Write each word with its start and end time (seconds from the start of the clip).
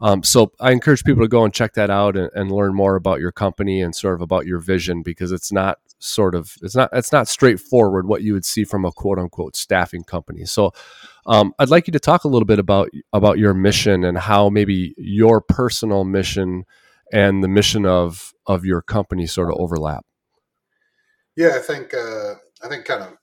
Um, 0.00 0.22
so 0.22 0.52
I 0.60 0.72
encourage 0.72 1.04
people 1.04 1.22
to 1.22 1.28
go 1.28 1.44
and 1.44 1.54
check 1.54 1.72
that 1.74 1.88
out 1.88 2.16
and, 2.16 2.30
and 2.34 2.52
learn 2.52 2.74
more 2.74 2.96
about 2.96 3.18
your 3.18 3.32
company 3.32 3.80
and 3.80 3.96
sort 3.96 4.14
of 4.14 4.20
about 4.20 4.44
your 4.44 4.58
vision 4.58 5.02
because 5.02 5.32
it's 5.32 5.50
not 5.50 5.78
sort 5.98 6.34
of 6.34 6.54
it's 6.62 6.76
not 6.76 6.90
it's 6.92 7.12
not 7.12 7.28
straightforward 7.28 8.06
what 8.06 8.22
you 8.22 8.34
would 8.34 8.44
see 8.44 8.64
from 8.64 8.84
a 8.84 8.92
quote 8.92 9.18
unquote 9.18 9.56
staffing 9.56 10.04
company. 10.04 10.44
So 10.44 10.72
um, 11.26 11.52
I'd 11.58 11.70
like 11.70 11.86
you 11.86 11.92
to 11.92 12.00
talk 12.00 12.24
a 12.24 12.28
little 12.28 12.46
bit 12.46 12.58
about 12.58 12.88
about 13.12 13.38
your 13.38 13.54
mission 13.54 14.04
and 14.04 14.18
how 14.18 14.48
maybe 14.48 14.94
your 14.96 15.40
personal 15.40 16.04
mission 16.04 16.64
and 17.12 17.42
the 17.42 17.48
mission 17.48 17.84
of 17.86 18.32
of 18.46 18.64
your 18.64 18.82
company 18.82 19.26
sort 19.26 19.50
of 19.50 19.56
overlap. 19.58 20.04
Yeah, 21.36 21.56
I 21.56 21.60
think 21.60 21.92
uh, 21.94 22.34
I 22.62 22.68
think 22.68 22.84
kind 22.84 23.02
of 23.02 23.16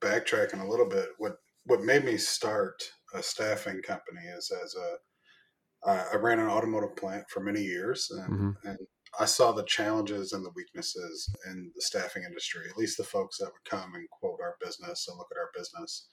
backtracking 0.00 0.62
a 0.62 0.68
little 0.68 0.88
bit. 0.88 1.08
What 1.18 1.36
what 1.64 1.82
made 1.82 2.04
me 2.04 2.16
start 2.16 2.82
a 3.14 3.22
staffing 3.22 3.82
company 3.82 4.20
is 4.36 4.50
as 4.50 4.74
a 4.74 4.96
I 5.86 6.16
ran 6.16 6.40
an 6.40 6.48
automotive 6.48 6.96
plant 6.96 7.24
for 7.30 7.40
many 7.40 7.62
years, 7.62 8.08
and, 8.10 8.32
mm-hmm. 8.34 8.68
and 8.68 8.78
I 9.18 9.24
saw 9.26 9.52
the 9.52 9.64
challenges 9.64 10.32
and 10.32 10.44
the 10.44 10.52
weaknesses 10.54 11.30
in 11.46 11.70
the 11.74 11.82
staffing 11.82 12.24
industry. 12.24 12.62
At 12.68 12.76
least 12.76 12.96
the 12.96 13.04
folks 13.04 13.38
that 13.38 13.46
would 13.46 13.64
come 13.64 13.94
and 13.94 14.08
quote 14.10 14.40
our 14.42 14.56
business 14.60 15.06
and 15.08 15.16
look 15.16 15.28
at 15.30 15.38
our 15.38 15.50
business, 15.56 16.08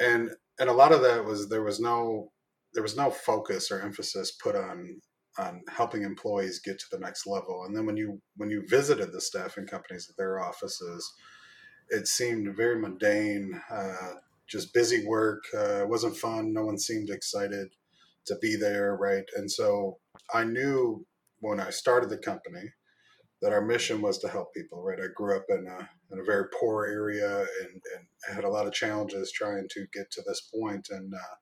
and 0.00 0.30
and 0.58 0.68
a 0.68 0.72
lot 0.72 0.92
of 0.92 1.02
that 1.02 1.24
was 1.24 1.48
there 1.48 1.62
was 1.62 1.80
no 1.80 2.32
there 2.74 2.82
was 2.82 2.96
no 2.96 3.10
focus 3.10 3.70
or 3.70 3.80
emphasis 3.80 4.32
put 4.32 4.56
on 4.56 5.00
on 5.38 5.62
helping 5.68 6.02
employees 6.02 6.60
get 6.60 6.78
to 6.78 6.86
the 6.90 6.98
next 6.98 7.26
level. 7.26 7.64
And 7.64 7.76
then 7.76 7.86
when 7.86 7.96
you 7.96 8.20
when 8.36 8.50
you 8.50 8.64
visited 8.68 9.12
the 9.12 9.20
staffing 9.20 9.66
companies 9.66 10.08
at 10.10 10.16
their 10.16 10.40
offices, 10.40 11.12
it 11.90 12.06
seemed 12.06 12.56
very 12.56 12.78
mundane, 12.80 13.60
uh, 13.70 14.14
just 14.48 14.74
busy 14.74 15.06
work. 15.06 15.44
Uh, 15.54 15.82
it 15.82 15.88
wasn't 15.88 16.16
fun. 16.16 16.52
No 16.52 16.64
one 16.64 16.78
seemed 16.78 17.10
excited 17.10 17.68
to 18.26 18.36
be 18.40 18.56
there, 18.56 18.96
right? 18.96 19.24
And 19.36 19.50
so 19.50 19.98
I 20.34 20.44
knew 20.44 21.06
when 21.40 21.60
I 21.60 21.70
started 21.70 22.10
the 22.10 22.18
company 22.18 22.72
that 23.40 23.52
our 23.52 23.64
mission 23.64 24.02
was 24.02 24.18
to 24.18 24.28
help 24.28 24.52
people, 24.52 24.82
right? 24.82 24.98
I 24.98 25.06
grew 25.14 25.36
up 25.36 25.44
in 25.48 25.66
a, 25.66 25.88
in 26.10 26.18
a 26.18 26.24
very 26.24 26.46
poor 26.58 26.86
area 26.86 27.38
and, 27.38 27.82
and 27.96 28.34
had 28.34 28.44
a 28.44 28.50
lot 28.50 28.66
of 28.66 28.72
challenges 28.72 29.32
trying 29.32 29.66
to 29.70 29.86
get 29.92 30.10
to 30.10 30.22
this 30.26 30.40
point 30.54 30.88
and 30.90 31.12
uh, 31.14 31.34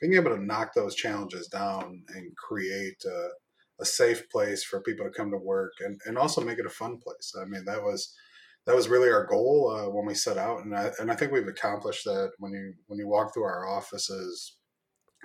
being 0.00 0.14
able 0.14 0.34
to 0.34 0.44
knock 0.44 0.74
those 0.74 0.94
challenges 0.94 1.46
down 1.46 2.02
and 2.14 2.36
create 2.36 3.02
a, 3.06 3.28
a, 3.82 3.84
safe 3.84 4.28
place 4.30 4.64
for 4.64 4.80
people 4.80 5.04
to 5.04 5.12
come 5.12 5.30
to 5.30 5.36
work 5.36 5.72
and, 5.80 6.00
and 6.06 6.16
also 6.16 6.40
make 6.40 6.58
it 6.58 6.66
a 6.66 6.70
fun 6.70 6.98
place. 6.98 7.34
I 7.40 7.44
mean, 7.44 7.64
that 7.66 7.82
was 7.82 8.14
that 8.66 8.76
was 8.76 8.88
really 8.88 9.10
our 9.10 9.26
goal 9.26 9.74
uh, 9.74 9.90
when 9.90 10.06
we 10.06 10.14
set 10.14 10.36
out, 10.36 10.64
and 10.64 10.76
I, 10.76 10.90
and 11.00 11.10
I 11.10 11.16
think 11.16 11.32
we've 11.32 11.48
accomplished 11.48 12.04
that. 12.04 12.32
When 12.38 12.52
you 12.52 12.74
when 12.86 12.98
you 12.98 13.08
walk 13.08 13.32
through 13.32 13.44
our 13.44 13.66
offices, 13.66 14.56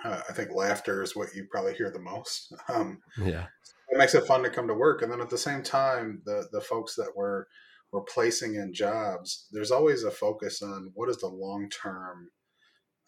uh, 0.04 0.22
I 0.30 0.34
think 0.34 0.56
laughter 0.56 1.04
is 1.04 1.16
what 1.16 1.36
you 1.36 1.46
probably 1.52 1.74
hear 1.74 1.92
the 1.92 2.00
most. 2.00 2.54
Um, 2.74 3.00
yeah, 3.22 3.46
it 3.90 3.98
makes 3.98 4.16
it 4.16 4.26
fun 4.26 4.44
to 4.44 4.50
come 4.50 4.68
to 4.68 4.74
work, 4.74 5.02
and 5.02 5.12
then 5.12 5.22
at 5.22 5.30
the 5.30 5.38
same 5.38 5.64
time, 5.64 6.22
the 6.26 6.48
the 6.52 6.62
folks 6.62 6.96
that 6.96 7.12
we're 7.16 7.46
we're 7.92 8.02
placing 8.02 8.56
in 8.56 8.74
jobs, 8.74 9.48
there's 9.52 9.72
always 9.72 10.04
a 10.04 10.12
focus 10.12 10.62
on 10.62 10.92
what 10.94 11.10
is 11.10 11.18
the 11.18 11.28
long 11.28 11.70
term 11.70 12.30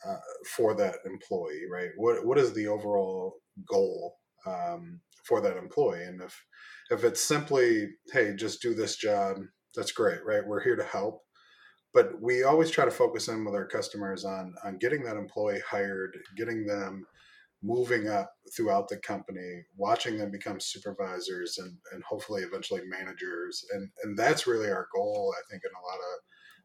uh, 0.05 0.17
for 0.55 0.75
that 0.75 0.95
employee, 1.05 1.63
right? 1.71 1.89
What 1.97 2.25
what 2.25 2.37
is 2.37 2.53
the 2.53 2.67
overall 2.67 3.35
goal 3.67 4.17
um, 4.45 5.01
for 5.25 5.41
that 5.41 5.57
employee? 5.57 6.03
And 6.03 6.21
if 6.21 6.39
if 6.89 7.03
it's 7.03 7.21
simply, 7.21 7.89
hey, 8.13 8.33
just 8.35 8.61
do 8.61 8.73
this 8.73 8.95
job, 8.95 9.37
that's 9.75 9.91
great, 9.91 10.19
right? 10.25 10.45
We're 10.45 10.63
here 10.63 10.75
to 10.75 10.83
help, 10.83 11.21
but 11.93 12.21
we 12.21 12.43
always 12.43 12.71
try 12.71 12.85
to 12.85 12.91
focus 12.91 13.27
in 13.27 13.43
with 13.43 13.55
our 13.55 13.67
customers 13.67 14.23
on 14.23 14.53
on 14.63 14.77
getting 14.77 15.03
that 15.03 15.17
employee 15.17 15.61
hired, 15.69 16.17
getting 16.37 16.65
them 16.65 17.05
moving 17.63 18.07
up 18.07 18.31
throughout 18.55 18.87
the 18.87 18.97
company, 18.97 19.63
watching 19.75 20.17
them 20.17 20.31
become 20.31 20.59
supervisors 20.59 21.57
and, 21.57 21.75
and 21.91 22.03
hopefully 22.03 22.43
eventually 22.43 22.81
managers. 22.85 23.65
And, 23.71 23.89
and 24.03 24.17
that's 24.17 24.47
really 24.47 24.69
our 24.69 24.87
goal, 24.93 25.33
I 25.37 25.41
think, 25.49 25.63
in 25.65 25.71
a 25.71 25.85
lot 25.85 25.99
of 25.99 26.19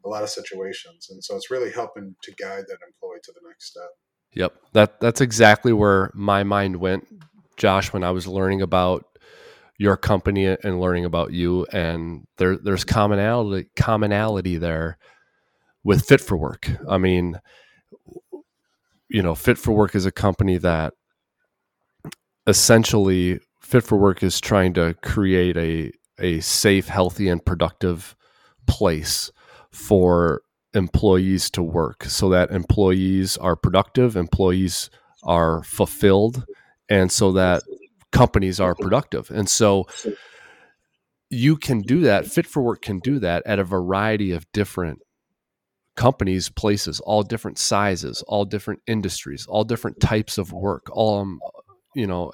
a 0.05 0.09
lot 0.09 0.23
of 0.25 0.31
situations. 0.31 1.09
And 1.11 1.23
so 1.23 1.37
it's 1.37 1.51
really 1.51 1.71
helping 1.71 2.17
to 2.23 2.33
guide 2.33 2.65
that 2.69 2.79
employee 2.87 3.21
to 3.23 3.33
the 3.33 3.49
next 3.49 3.71
step. 3.71 3.89
Yep. 4.35 4.55
That 4.73 5.01
that's 5.01 5.21
exactly 5.21 5.73
where 5.73 6.11
my 6.15 6.43
mind 6.43 6.77
went, 6.77 7.07
Josh, 7.57 7.93
when 7.93 8.03
I 8.03 8.11
was 8.11 8.27
learning 8.27 8.63
about 8.63 9.05
your 9.79 9.97
company 9.97 10.47
and 10.47 10.81
learning 10.81 11.05
about 11.05 11.33
you. 11.33 11.67
And 11.73 12.27
there 12.39 12.57
there's 12.57 12.85
commonality 12.85 13.69
commonality 13.77 14.57
there 14.57 14.99
with 15.85 16.05
Fit 16.05 16.21
for 16.21 16.37
Work. 16.37 16.71
I 16.89 16.99
mean, 16.99 17.41
you 19.13 19.23
know, 19.23 19.35
Fit 19.35 19.59
for 19.59 19.73
Work 19.73 19.95
is 19.95 20.07
a 20.07 20.11
company 20.11 20.57
that 20.59 20.95
essentially 22.47 23.41
Fit 23.61 23.85
for 23.85 23.97
Work 23.97 24.23
is 24.23 24.41
trying 24.41 24.73
to 24.75 24.95
create 25.03 25.57
a 25.57 25.93
a 26.19 26.41
safe, 26.41 26.89
healthy, 26.89 27.29
and 27.29 27.45
productive 27.45 28.17
place 28.67 29.31
for 29.71 30.43
employees 30.75 31.51
to 31.51 31.63
work 31.63 32.05
so 32.05 32.29
that 32.31 32.51
employees 32.51 33.37
are 33.39 33.57
productive, 33.57 34.17
employees 34.17 34.89
are 35.23 35.63
fulfilled, 35.65 36.45
and 36.89 37.13
so 37.13 37.33
that 37.33 37.63
companies 38.13 38.61
are 38.61 38.75
productive. 38.75 39.31
And 39.31 39.49
so 39.49 39.87
you 41.29 41.57
can 41.57 41.81
do 41.81 42.01
that. 42.01 42.27
Fit 42.27 42.47
for 42.47 42.63
Work 42.63 42.83
can 42.83 42.99
do 42.99 43.19
that 43.19 43.43
at 43.47 43.59
a 43.59 43.65
variety 43.65 44.33
of 44.33 44.51
different 44.53 45.01
companies, 45.97 46.49
places, 46.49 47.01
all 47.01 47.23
different 47.23 47.59
sizes, 47.59 48.23
all 48.27 48.45
different 48.45 48.81
industries, 48.87 49.47
all 49.47 49.65
different 49.65 50.01
types 50.01 50.39
of 50.39 50.53
work. 50.53 50.87
All, 50.91 51.21
um, 51.21 51.41
you 51.95 52.07
know, 52.07 52.33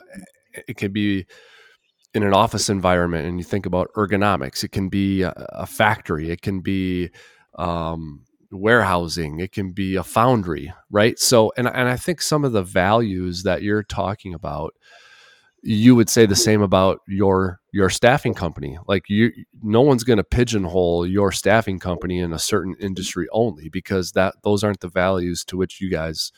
it 0.66 0.76
can 0.76 0.92
be 0.92 1.26
in 2.14 2.22
an 2.22 2.32
office 2.32 2.68
environment 2.68 3.26
and 3.26 3.38
you 3.38 3.44
think 3.44 3.66
about 3.66 3.92
ergonomics 3.94 4.64
it 4.64 4.72
can 4.72 4.88
be 4.88 5.22
a, 5.22 5.32
a 5.50 5.66
factory 5.66 6.30
it 6.30 6.40
can 6.40 6.60
be 6.60 7.10
um, 7.58 8.24
warehousing 8.50 9.40
it 9.40 9.52
can 9.52 9.72
be 9.72 9.94
a 9.94 10.02
foundry 10.02 10.72
right 10.90 11.18
so 11.18 11.52
and, 11.56 11.68
and 11.68 11.88
i 11.88 11.96
think 11.96 12.22
some 12.22 12.44
of 12.44 12.52
the 12.52 12.62
values 12.62 13.42
that 13.42 13.62
you're 13.62 13.82
talking 13.82 14.32
about 14.32 14.74
you 15.68 15.94
would 15.94 16.08
say 16.08 16.24
the 16.24 16.36
same 16.36 16.62
about 16.62 17.00
your 17.06 17.60
your 17.72 17.90
staffing 17.90 18.34
company 18.34 18.78
like 18.86 19.04
you 19.08 19.30
no 19.62 19.80
one's 19.82 20.04
going 20.04 20.16
to 20.16 20.24
pigeonhole 20.24 21.06
your 21.06 21.30
staffing 21.30 21.78
company 21.78 22.18
in 22.18 22.32
a 22.32 22.38
certain 22.38 22.74
industry 22.80 23.26
only 23.32 23.68
because 23.68 24.12
that 24.12 24.34
those 24.44 24.64
aren't 24.64 24.80
the 24.80 24.88
values 24.88 25.44
to 25.44 25.56
which 25.56 25.80
you 25.80 25.90
guys 25.90 26.32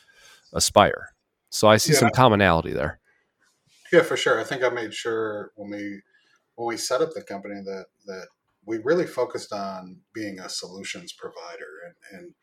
aspire 0.53 1.09
so 1.49 1.67
i 1.67 1.77
see 1.77 1.93
yeah. 1.93 1.99
some 1.99 2.09
commonality 2.09 2.73
there 2.73 2.99
yeah, 3.91 4.03
for 4.03 4.15
sure. 4.15 4.39
I 4.39 4.43
think 4.43 4.63
I 4.63 4.69
made 4.69 4.93
sure 4.93 5.51
when 5.55 5.69
we 5.69 6.01
when 6.55 6.67
we 6.67 6.77
set 6.77 7.01
up 7.01 7.13
the 7.13 7.23
company 7.23 7.61
that 7.65 7.85
that 8.05 8.27
we 8.65 8.77
really 8.77 9.05
focused 9.05 9.51
on 9.51 9.97
being 10.13 10.39
a 10.39 10.47
solutions 10.47 11.13
provider 11.13 11.67
and 11.85 12.19
and 12.19 12.33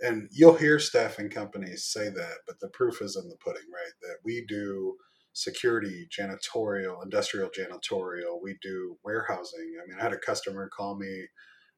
and 0.00 0.28
you'll 0.32 0.56
hear 0.56 0.78
staffing 0.78 1.30
companies 1.30 1.84
say 1.84 2.08
that, 2.10 2.38
but 2.46 2.60
the 2.60 2.68
proof 2.68 3.00
is 3.00 3.16
in 3.16 3.28
the 3.28 3.36
pudding, 3.36 3.62
right? 3.72 3.92
That 4.02 4.16
we 4.24 4.44
do 4.46 4.96
security, 5.34 6.08
janitorial, 6.16 7.02
industrial 7.02 7.50
janitorial. 7.50 8.40
We 8.42 8.56
do 8.62 8.96
warehousing. 9.04 9.74
I 9.82 9.86
mean, 9.86 9.98
I 10.00 10.02
had 10.02 10.12
a 10.12 10.18
customer 10.18 10.70
call 10.74 10.96
me 10.96 11.26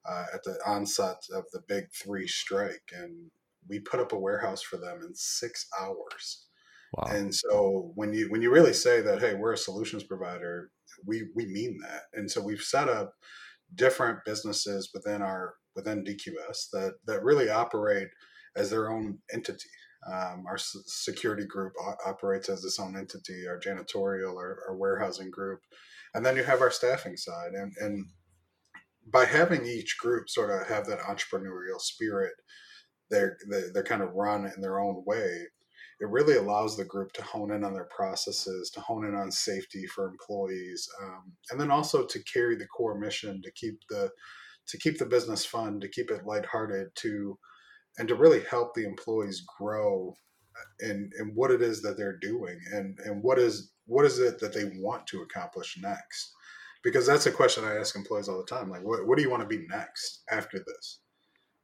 uh, 0.09 0.27
at 0.33 0.45
the 0.45 0.59
onset 0.65 1.17
of 1.35 1.45
the 1.53 1.63
big 1.67 1.87
three 1.93 2.29
strike, 2.29 2.93
and 2.93 3.31
we 3.69 3.81
put 3.81 3.99
up 3.99 4.13
a 4.13 4.19
warehouse 4.19 4.63
for 4.63 4.77
them 4.77 5.01
in 5.03 5.15
six 5.15 5.67
hours. 5.81 6.47
Wow. 6.95 7.09
And 7.11 7.35
so 7.35 7.91
when 7.95 8.13
you 8.13 8.31
when 8.31 8.43
you 8.43 8.53
really 8.53 8.75
say 8.75 9.01
that, 9.01 9.21
hey, 9.21 9.35
we're 9.35 9.55
a 9.55 9.59
solutions 9.59 10.05
provider, 10.05 10.71
we 11.05 11.25
we 11.35 11.47
mean 11.47 11.79
that. 11.83 12.03
And 12.13 12.31
so 12.31 12.41
we've 12.41 12.63
set 12.63 12.89
up 12.89 13.15
different 13.75 14.21
businesses 14.25 14.91
within 14.95 15.23
our 15.23 15.55
within 15.75 16.05
DQS 16.05 16.71
that 16.73 16.95
that 17.07 17.25
really 17.25 17.49
operate 17.49 18.09
as 18.55 18.71
their 18.71 18.91
own 18.91 19.19
entity. 19.33 19.69
Um, 20.13 20.45
our 20.47 20.59
security 20.59 21.47
group 21.47 21.73
operates 22.07 22.49
as 22.49 22.65
its 22.65 22.79
own 22.79 22.97
entity. 22.97 23.47
Our 23.49 23.59
janitorial, 23.59 24.37
our, 24.37 24.59
our, 24.69 24.77
warehousing 24.77 25.31
group, 25.31 25.61
and 26.15 26.25
then 26.25 26.37
you 26.37 26.45
have 26.45 26.61
our 26.61 26.71
staffing 26.71 27.17
side. 27.17 27.53
And 27.55 27.73
and 27.81 28.07
by 29.13 29.25
having 29.25 29.67
each 29.67 29.99
group 29.99 30.29
sort 30.29 30.51
of 30.51 30.69
have 30.69 30.87
that 30.87 31.01
entrepreneurial 31.01 31.81
spirit, 31.81 32.35
they're 33.11 33.37
they're, 33.73 33.83
kind 33.83 34.03
of 34.03 34.15
run 34.15 34.51
in 34.55 34.61
their 34.61 34.79
own 34.79 35.03
way 35.07 35.47
it 36.01 36.09
really 36.09 36.37
allows 36.37 36.77
the 36.77 36.85
group 36.85 37.13
to 37.13 37.23
hone 37.23 37.51
in 37.53 37.65
on 37.65 37.73
their 37.73 37.89
processes, 37.89 38.71
to 38.71 38.81
hone 38.81 39.07
in 39.07 39.15
on 39.15 39.31
safety 39.31 39.87
for 39.87 40.07
employees, 40.07 40.89
um, 41.03 41.33
and 41.51 41.61
then 41.61 41.71
also 41.71 42.05
to 42.05 42.23
carry 42.25 42.55
the 42.55 42.67
core 42.67 42.99
mission 42.99 43.41
to 43.43 43.51
keep 43.53 43.81
the 43.89 44.11
to 44.69 44.79
keep 44.79 44.99
the 44.99 45.07
business 45.07 45.47
fun, 45.47 45.79
to 45.81 45.89
keep 45.89 46.11
it 46.11 46.27
lighthearted, 46.27 46.89
to 46.97 47.39
and 47.99 48.09
to 48.09 48.15
really 48.15 48.43
help 48.51 48.75
the 48.75 48.85
employees 48.85 49.45
grow 49.59 50.15
in 50.81 51.11
in 51.19 51.33
what 51.35 51.51
it 51.51 51.63
is 51.63 51.83
that 51.83 51.97
they're 51.97 52.19
doing 52.19 52.59
and 52.73 52.99
and 53.05 53.23
what 53.23 53.39
is 53.39 53.73
what 53.87 54.07
is 54.07 54.19
it 54.19 54.39
that 54.39 54.55
they 54.55 54.73
want 54.77 55.07
to 55.07 55.23
accomplish 55.23 55.79
next 55.83 56.33
because 56.83 57.07
that's 57.07 57.27
a 57.27 57.31
question 57.31 57.65
i 57.65 57.77
ask 57.77 57.95
employees 57.95 58.29
all 58.29 58.39
the 58.39 58.45
time 58.45 58.71
like 58.71 58.83
what, 58.83 59.07
what 59.07 59.17
do 59.17 59.23
you 59.23 59.31
want 59.31 59.43
to 59.43 59.49
be 59.49 59.67
next 59.69 60.23
after 60.31 60.59
this 60.59 61.01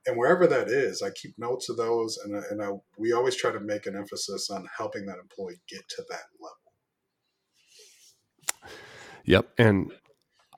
and 0.07 0.17
wherever 0.17 0.47
that 0.47 0.69
is, 0.69 1.03
I 1.03 1.11
keep 1.11 1.39
notes 1.39 1.69
of 1.69 1.77
those, 1.77 2.19
and 2.19 2.35
and 2.35 2.63
I, 2.63 2.71
we 2.99 3.13
always 3.13 3.37
try 3.37 3.53
to 3.53 3.61
make 3.61 3.87
an 3.87 3.97
emphasis 3.97 4.51
on 4.51 4.69
helping 4.77 5.07
that 5.07 5.19
employee 5.19 5.61
get 5.69 5.89
to 5.91 6.05
that 6.11 6.25
level. 6.41 8.73
Yep, 9.25 9.49
and 9.59 9.93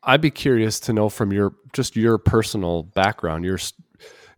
I'd 0.02 0.22
be 0.22 0.30
curious 0.30 0.80
to 0.80 0.92
know 0.92 1.10
from 1.10 1.32
your 1.32 1.54
just 1.74 1.94
your 1.94 2.16
personal 2.16 2.84
background. 2.84 3.44
You're 3.44 3.58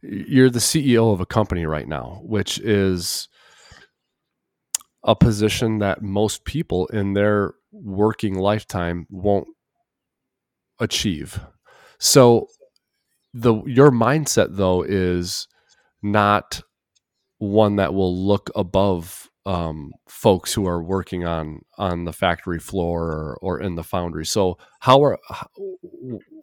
you're 0.03 0.51
the 0.51 0.59
CEO 0.59 1.13
of 1.13 1.21
a 1.21 1.27
company 1.27 1.67
right 1.67 1.89
now, 1.89 2.21
which 2.23 2.59
is 2.59 3.29
a 5.05 5.15
position 5.15 5.79
that 5.79 6.03
most 6.03 6.45
people 6.45 6.87
in 6.89 7.15
their 7.15 7.55
working 7.73 8.35
lifetime 8.35 9.07
won't 9.11 9.49
achieve. 10.81 11.41
So 11.99 12.49
the 13.33 13.63
your 13.65 13.91
mindset 13.91 14.57
though 14.57 14.83
is 14.83 15.47
not 16.03 16.63
one 17.39 17.77
that 17.77 17.95
will 17.95 18.17
look 18.27 18.51
above 18.57 19.31
um, 19.47 19.93
folks 20.09 20.53
who 20.53 20.67
are 20.67 20.83
working 20.83 21.25
on 21.25 21.61
on 21.79 22.05
the 22.05 22.13
factory 22.13 22.59
floor 22.59 23.05
or, 23.05 23.39
or 23.41 23.61
in 23.61 23.77
the 23.77 23.85
foundry. 23.85 24.27
So 24.27 24.59
how 24.81 25.03
are 25.03 25.19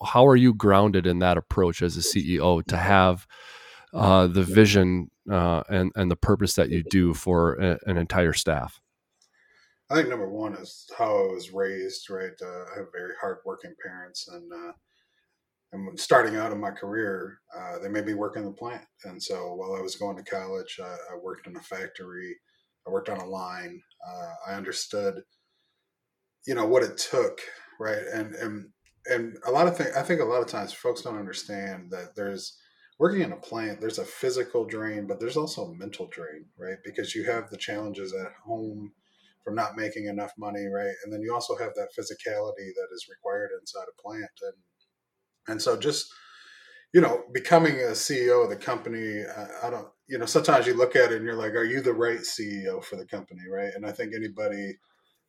how 0.06 0.26
are 0.26 0.38
you 0.38 0.54
grounded 0.54 1.06
in 1.06 1.20
that 1.20 1.38
approach 1.38 1.82
as 1.82 1.98
a 1.98 2.00
CEO 2.00 2.66
to 2.66 2.78
have 2.78 3.28
uh, 3.94 4.28
the 4.28 4.44
vision 4.44 5.12
uh, 5.30 5.64
and 5.70 5.92
and 5.96 6.10
the 6.10 6.16
purpose 6.16 6.54
that 6.54 6.70
you 6.70 6.84
do 6.90 7.14
for 7.14 7.56
a, 7.56 7.78
an 7.86 7.98
entire 7.98 8.34
staff? 8.34 8.80
I 9.90 9.96
think 9.96 10.08
number 10.08 10.30
one 10.30 10.56
is 10.56 10.90
how 10.98 11.06
I 11.06 11.34
was 11.34 11.52
raised. 11.52 12.10
Right, 12.10 12.32
uh, 12.42 12.66
I 12.74 12.78
have 12.78 12.88
very 12.94 13.14
hardworking 13.20 13.76
parents, 13.84 14.30
and 14.30 14.52
uh, 14.52 14.72
and 15.74 16.00
starting 16.00 16.38
out 16.38 16.54
in 16.54 16.60
my 16.62 16.72
career, 16.72 17.40
uh, 17.58 17.80
they 17.80 17.90
made 17.90 18.06
me 18.06 18.14
work 18.14 18.38
in 18.38 18.46
the 18.46 18.52
plant. 18.52 18.86
And 19.04 19.22
so 19.22 19.56
while 19.56 19.76
I 19.76 19.82
was 19.82 19.96
going 19.96 20.16
to 20.16 20.24
college, 20.24 20.80
I, 20.82 20.96
I 21.12 21.18
worked 21.22 21.48
in 21.48 21.58
a 21.58 21.62
factory. 21.62 22.36
I 22.88 22.92
worked 22.92 23.10
on 23.10 23.20
a 23.20 23.26
line. 23.26 23.82
Uh, 24.06 24.34
I 24.48 24.54
understood, 24.56 25.24
you 26.46 26.56
know, 26.56 26.66
what 26.66 26.84
it 26.84 26.98
took, 26.98 27.40
right? 27.80 28.04
And 28.14 28.36
and 28.36 28.70
and 29.06 29.38
a 29.46 29.52
lot 29.52 29.68
of 29.68 29.78
things. 29.78 29.96
I 29.96 30.04
think 30.04 30.22
a 30.22 30.26
lot 30.26 30.42
of 30.42 30.48
times 30.48 30.74
folks 30.74 31.02
don't 31.02 31.18
understand 31.18 31.92
that 31.92 32.16
there's 32.16 32.58
working 33.00 33.22
in 33.22 33.32
a 33.32 33.38
plant. 33.38 33.82
There's 33.82 34.00
a 34.00 34.06
physical 34.06 34.66
drain, 34.66 35.08
but 35.08 35.20
there's 35.20 35.38
also 35.38 35.66
a 35.66 35.76
mental 35.76 36.08
drain, 36.08 36.46
right? 36.58 36.78
Because 36.84 37.16
you 37.16 37.24
have 37.26 37.50
the 37.50 37.58
challenges 37.58 38.14
at 38.14 38.32
home 38.46 38.92
from 39.44 39.56
not 39.56 39.76
making 39.76 40.06
enough 40.06 40.32
money, 40.38 40.68
right? 40.68 40.94
And 41.04 41.12
then 41.12 41.22
you 41.22 41.34
also 41.34 41.58
have 41.58 41.74
that 41.76 41.90
physicality 41.98 42.70
that 42.76 42.88
is 42.94 43.08
required 43.10 43.50
inside 43.60 43.88
a 43.90 44.02
plant 44.02 44.32
and 44.42 44.54
and 45.48 45.62
so 45.62 45.78
just, 45.78 46.14
you 46.94 47.02
know, 47.02 47.24
becoming 47.34 47.76
a 47.76 47.92
CEO 47.92 48.44
of 48.44 48.50
the 48.50 48.56
company, 48.56 49.24
I, 49.26 49.68
I 49.68 49.70
don't, 49.70 49.88
you 50.08 50.18
know, 50.18 50.26
sometimes 50.26 50.68
you 50.68 50.76
look 50.76 50.96
at 50.96 51.12
it 51.12 51.18
and 51.18 51.26
you're 51.26 51.36
like, 51.36 51.54
are 51.54 51.64
you 51.64 51.82
the 51.82 51.94
right 51.94 52.20
CEO 52.20 52.84
for 52.84 52.96
the 52.98 53.06
company? 53.06 53.42
Right. 53.52 53.72
And 53.76 53.86
I 53.86 53.92
think 53.92 54.14
anybody 54.14 54.78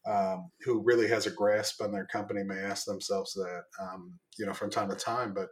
um, 0.07 0.51
who 0.61 0.83
really 0.85 1.09
has 1.09 1.27
a 1.27 1.31
grasp 1.31 1.81
on 1.81 1.91
their 1.91 2.07
company 2.07 2.43
may 2.45 2.59
ask 2.59 2.85
themselves 2.85 3.33
that, 3.33 3.63
um, 3.81 4.13
you 4.39 4.45
know, 4.45 4.53
from 4.53 4.71
time 4.71 4.91
to 4.91 4.97
time. 4.97 5.33
But 5.33 5.49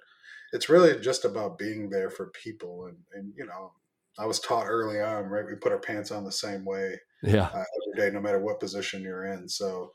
it's 0.53 0.69
really 0.69 1.00
just 1.00 1.25
about 1.25 1.59
being 1.59 1.88
there 1.88 2.11
for 2.11 2.31
people. 2.44 2.87
And, 2.87 2.99
and 3.15 3.32
you 3.37 3.47
know, 3.47 3.73
I 4.19 4.26
was 4.26 4.41
taught 4.41 4.67
early 4.67 5.00
on, 5.00 5.25
right? 5.25 5.47
We 5.47 5.55
put 5.55 5.73
our 5.73 5.79
pants 5.79 6.11
on 6.11 6.25
the 6.25 6.32
same 6.32 6.67
way 6.67 7.00
yeah. 7.23 7.44
Uh, 7.55 7.65
every 7.94 8.11
day, 8.11 8.15
no 8.15 8.20
matter 8.20 8.41
what 8.41 8.61
position 8.61 9.03
you're 9.03 9.26
in. 9.26 9.49
So, 9.49 9.93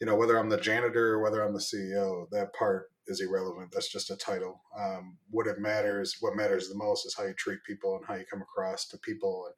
you 0.00 0.06
know, 0.06 0.14
whether 0.14 0.38
I'm 0.38 0.48
the 0.48 0.56
janitor 0.56 1.14
or 1.14 1.22
whether 1.22 1.42
I'm 1.42 1.52
the 1.52 1.58
CEO, 1.58 2.26
that 2.30 2.54
part 2.54 2.86
is 3.08 3.20
irrelevant. 3.20 3.70
That's 3.72 3.90
just 3.90 4.10
a 4.10 4.16
title. 4.16 4.60
Um, 4.78 5.18
what 5.30 5.46
it 5.46 5.58
matters, 5.58 6.16
what 6.20 6.36
matters 6.36 6.68
the 6.68 6.76
most, 6.76 7.06
is 7.06 7.14
how 7.16 7.24
you 7.24 7.34
treat 7.34 7.64
people 7.66 7.96
and 7.96 8.04
how 8.06 8.14
you 8.14 8.24
come 8.30 8.42
across 8.42 8.86
to 8.88 8.98
people, 8.98 9.46
and 9.46 9.54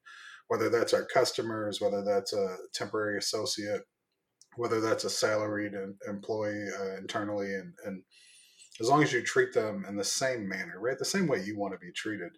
whether 0.49 0.71
that's 0.71 0.95
our 0.95 1.07
customers, 1.07 1.81
whether 1.81 2.03
that's 2.03 2.33
a 2.33 2.57
temporary 2.73 3.19
associate, 3.19 3.83
whether 4.57 4.81
that's 4.81 5.05
a 5.05 5.11
salaried 5.11 5.73
employee 6.09 6.67
uh, 6.81 6.97
internally, 6.97 7.55
and 7.55 7.73
and 7.85 8.03
as 8.81 8.89
long 8.89 9.03
as 9.03 9.13
you 9.13 9.23
treat 9.23 9.53
them 9.53 9.85
in 9.89 9.97
the 9.97 10.05
same 10.05 10.49
manner, 10.49 10.81
right, 10.81 10.99
the 10.99 11.05
same 11.05 11.27
way 11.27 11.43
you 11.43 11.59
want 11.59 11.75
to 11.75 11.79
be 11.79 11.93
treated, 11.93 12.33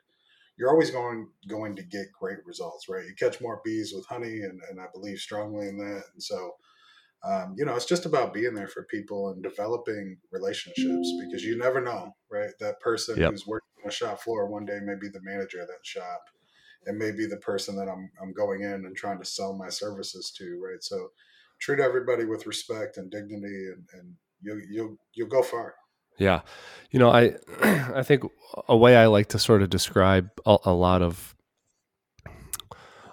you're 0.58 0.70
always 0.70 0.90
going 0.90 1.28
going 1.48 1.76
to 1.76 1.82
get 1.82 2.12
great 2.18 2.38
results, 2.44 2.88
right? 2.88 3.04
You 3.06 3.14
catch 3.18 3.40
more 3.40 3.60
bees 3.64 3.92
with 3.94 4.06
honey, 4.06 4.40
and, 4.40 4.60
and 4.70 4.80
I 4.80 4.86
believe 4.92 5.18
strongly 5.18 5.68
in 5.68 5.78
that, 5.78 6.04
and 6.12 6.22
so 6.22 6.52
um, 7.24 7.54
you 7.56 7.64
know, 7.64 7.76
it's 7.76 7.86
just 7.86 8.04
about 8.04 8.34
being 8.34 8.54
there 8.54 8.66
for 8.66 8.82
people 8.84 9.30
and 9.30 9.42
developing 9.42 10.16
relationships 10.32 11.12
because 11.20 11.44
you 11.44 11.56
never 11.56 11.80
know, 11.80 12.12
right? 12.30 12.50
That 12.58 12.80
person 12.80 13.18
yep. 13.18 13.30
who's 13.30 13.46
working 13.46 13.68
on 13.84 13.88
a 13.88 13.92
shop 13.92 14.20
floor 14.20 14.48
one 14.48 14.64
day 14.64 14.80
may 14.82 14.96
be 15.00 15.08
the 15.08 15.22
manager 15.22 15.60
of 15.60 15.68
that 15.68 15.84
shop. 15.84 16.22
and 16.84 16.98
may 16.98 17.12
be 17.12 17.26
the 17.26 17.36
person 17.36 17.76
that 17.76 17.88
I'm, 17.88 18.10
I'm 18.20 18.32
going 18.32 18.62
in 18.62 18.72
and 18.72 18.96
trying 18.96 19.20
to 19.20 19.24
sell 19.24 19.56
my 19.56 19.68
services 19.68 20.32
to, 20.38 20.60
right? 20.60 20.82
So 20.82 21.10
treat 21.60 21.78
everybody 21.78 22.24
with 22.24 22.44
respect 22.44 22.96
and 22.96 23.08
dignity 23.08 23.68
and, 23.68 23.84
and 23.94 24.14
you'll, 24.42 24.60
you'll, 24.68 24.96
you'll 25.14 25.28
go 25.28 25.42
far. 25.42 25.76
Yeah. 26.18 26.40
You 26.90 26.98
know, 26.98 27.10
I, 27.10 27.36
I 27.94 28.02
think 28.02 28.24
a 28.68 28.76
way 28.76 28.96
I 28.96 29.06
like 29.06 29.28
to 29.28 29.38
sort 29.38 29.62
of 29.62 29.70
describe 29.70 30.28
a, 30.44 30.58
a 30.64 30.72
lot 30.72 31.02
of, 31.02 31.36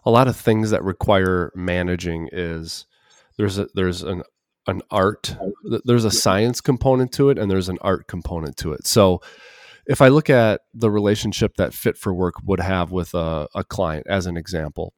a 0.04 0.10
lot 0.10 0.28
of 0.28 0.36
things 0.36 0.72
that 0.72 0.84
require 0.84 1.52
managing 1.54 2.28
is, 2.32 2.88
there's 3.40 3.58
a 3.58 3.68
there's 3.74 4.04
an 4.04 4.22
an 4.68 4.82
art 4.92 5.36
there's 5.86 6.06
a 6.06 6.12
science 6.12 6.60
component 6.62 7.12
to 7.14 7.30
it 7.30 7.40
and 7.40 7.50
there's 7.50 7.70
an 7.70 7.80
art 7.82 8.06
component 8.08 8.58
to 8.58 8.74
it. 8.74 8.86
So 8.86 9.22
if 9.88 10.02
i 10.02 10.10
look 10.10 10.30
at 10.30 10.62
the 10.74 10.92
relationship 10.92 11.56
that 11.58 11.74
fit 11.74 11.98
for 11.98 12.14
work 12.14 12.36
would 12.46 12.60
have 12.60 12.92
with 12.92 13.14
a, 13.16 13.48
a 13.56 13.64
client 13.64 14.06
as 14.08 14.28
an 14.28 14.38
example 14.38 14.94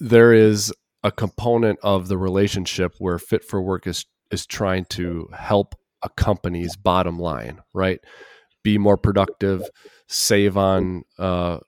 there 0.00 0.32
is 0.32 0.72
a 1.04 1.12
component 1.12 1.78
of 1.82 2.08
the 2.08 2.18
relationship 2.18 2.94
where 2.98 3.18
fit 3.18 3.44
for 3.44 3.62
work 3.62 3.86
is 3.86 4.06
is 4.30 4.46
trying 4.46 4.86
to 4.86 5.28
help 5.32 5.74
a 6.02 6.08
company's 6.08 6.74
bottom 6.74 7.18
line 7.18 7.60
right? 7.74 8.00
Be 8.62 8.78
more 8.78 8.96
productive 8.96 9.62
save 10.08 10.56
on 10.56 11.04
uh, 11.18 11.58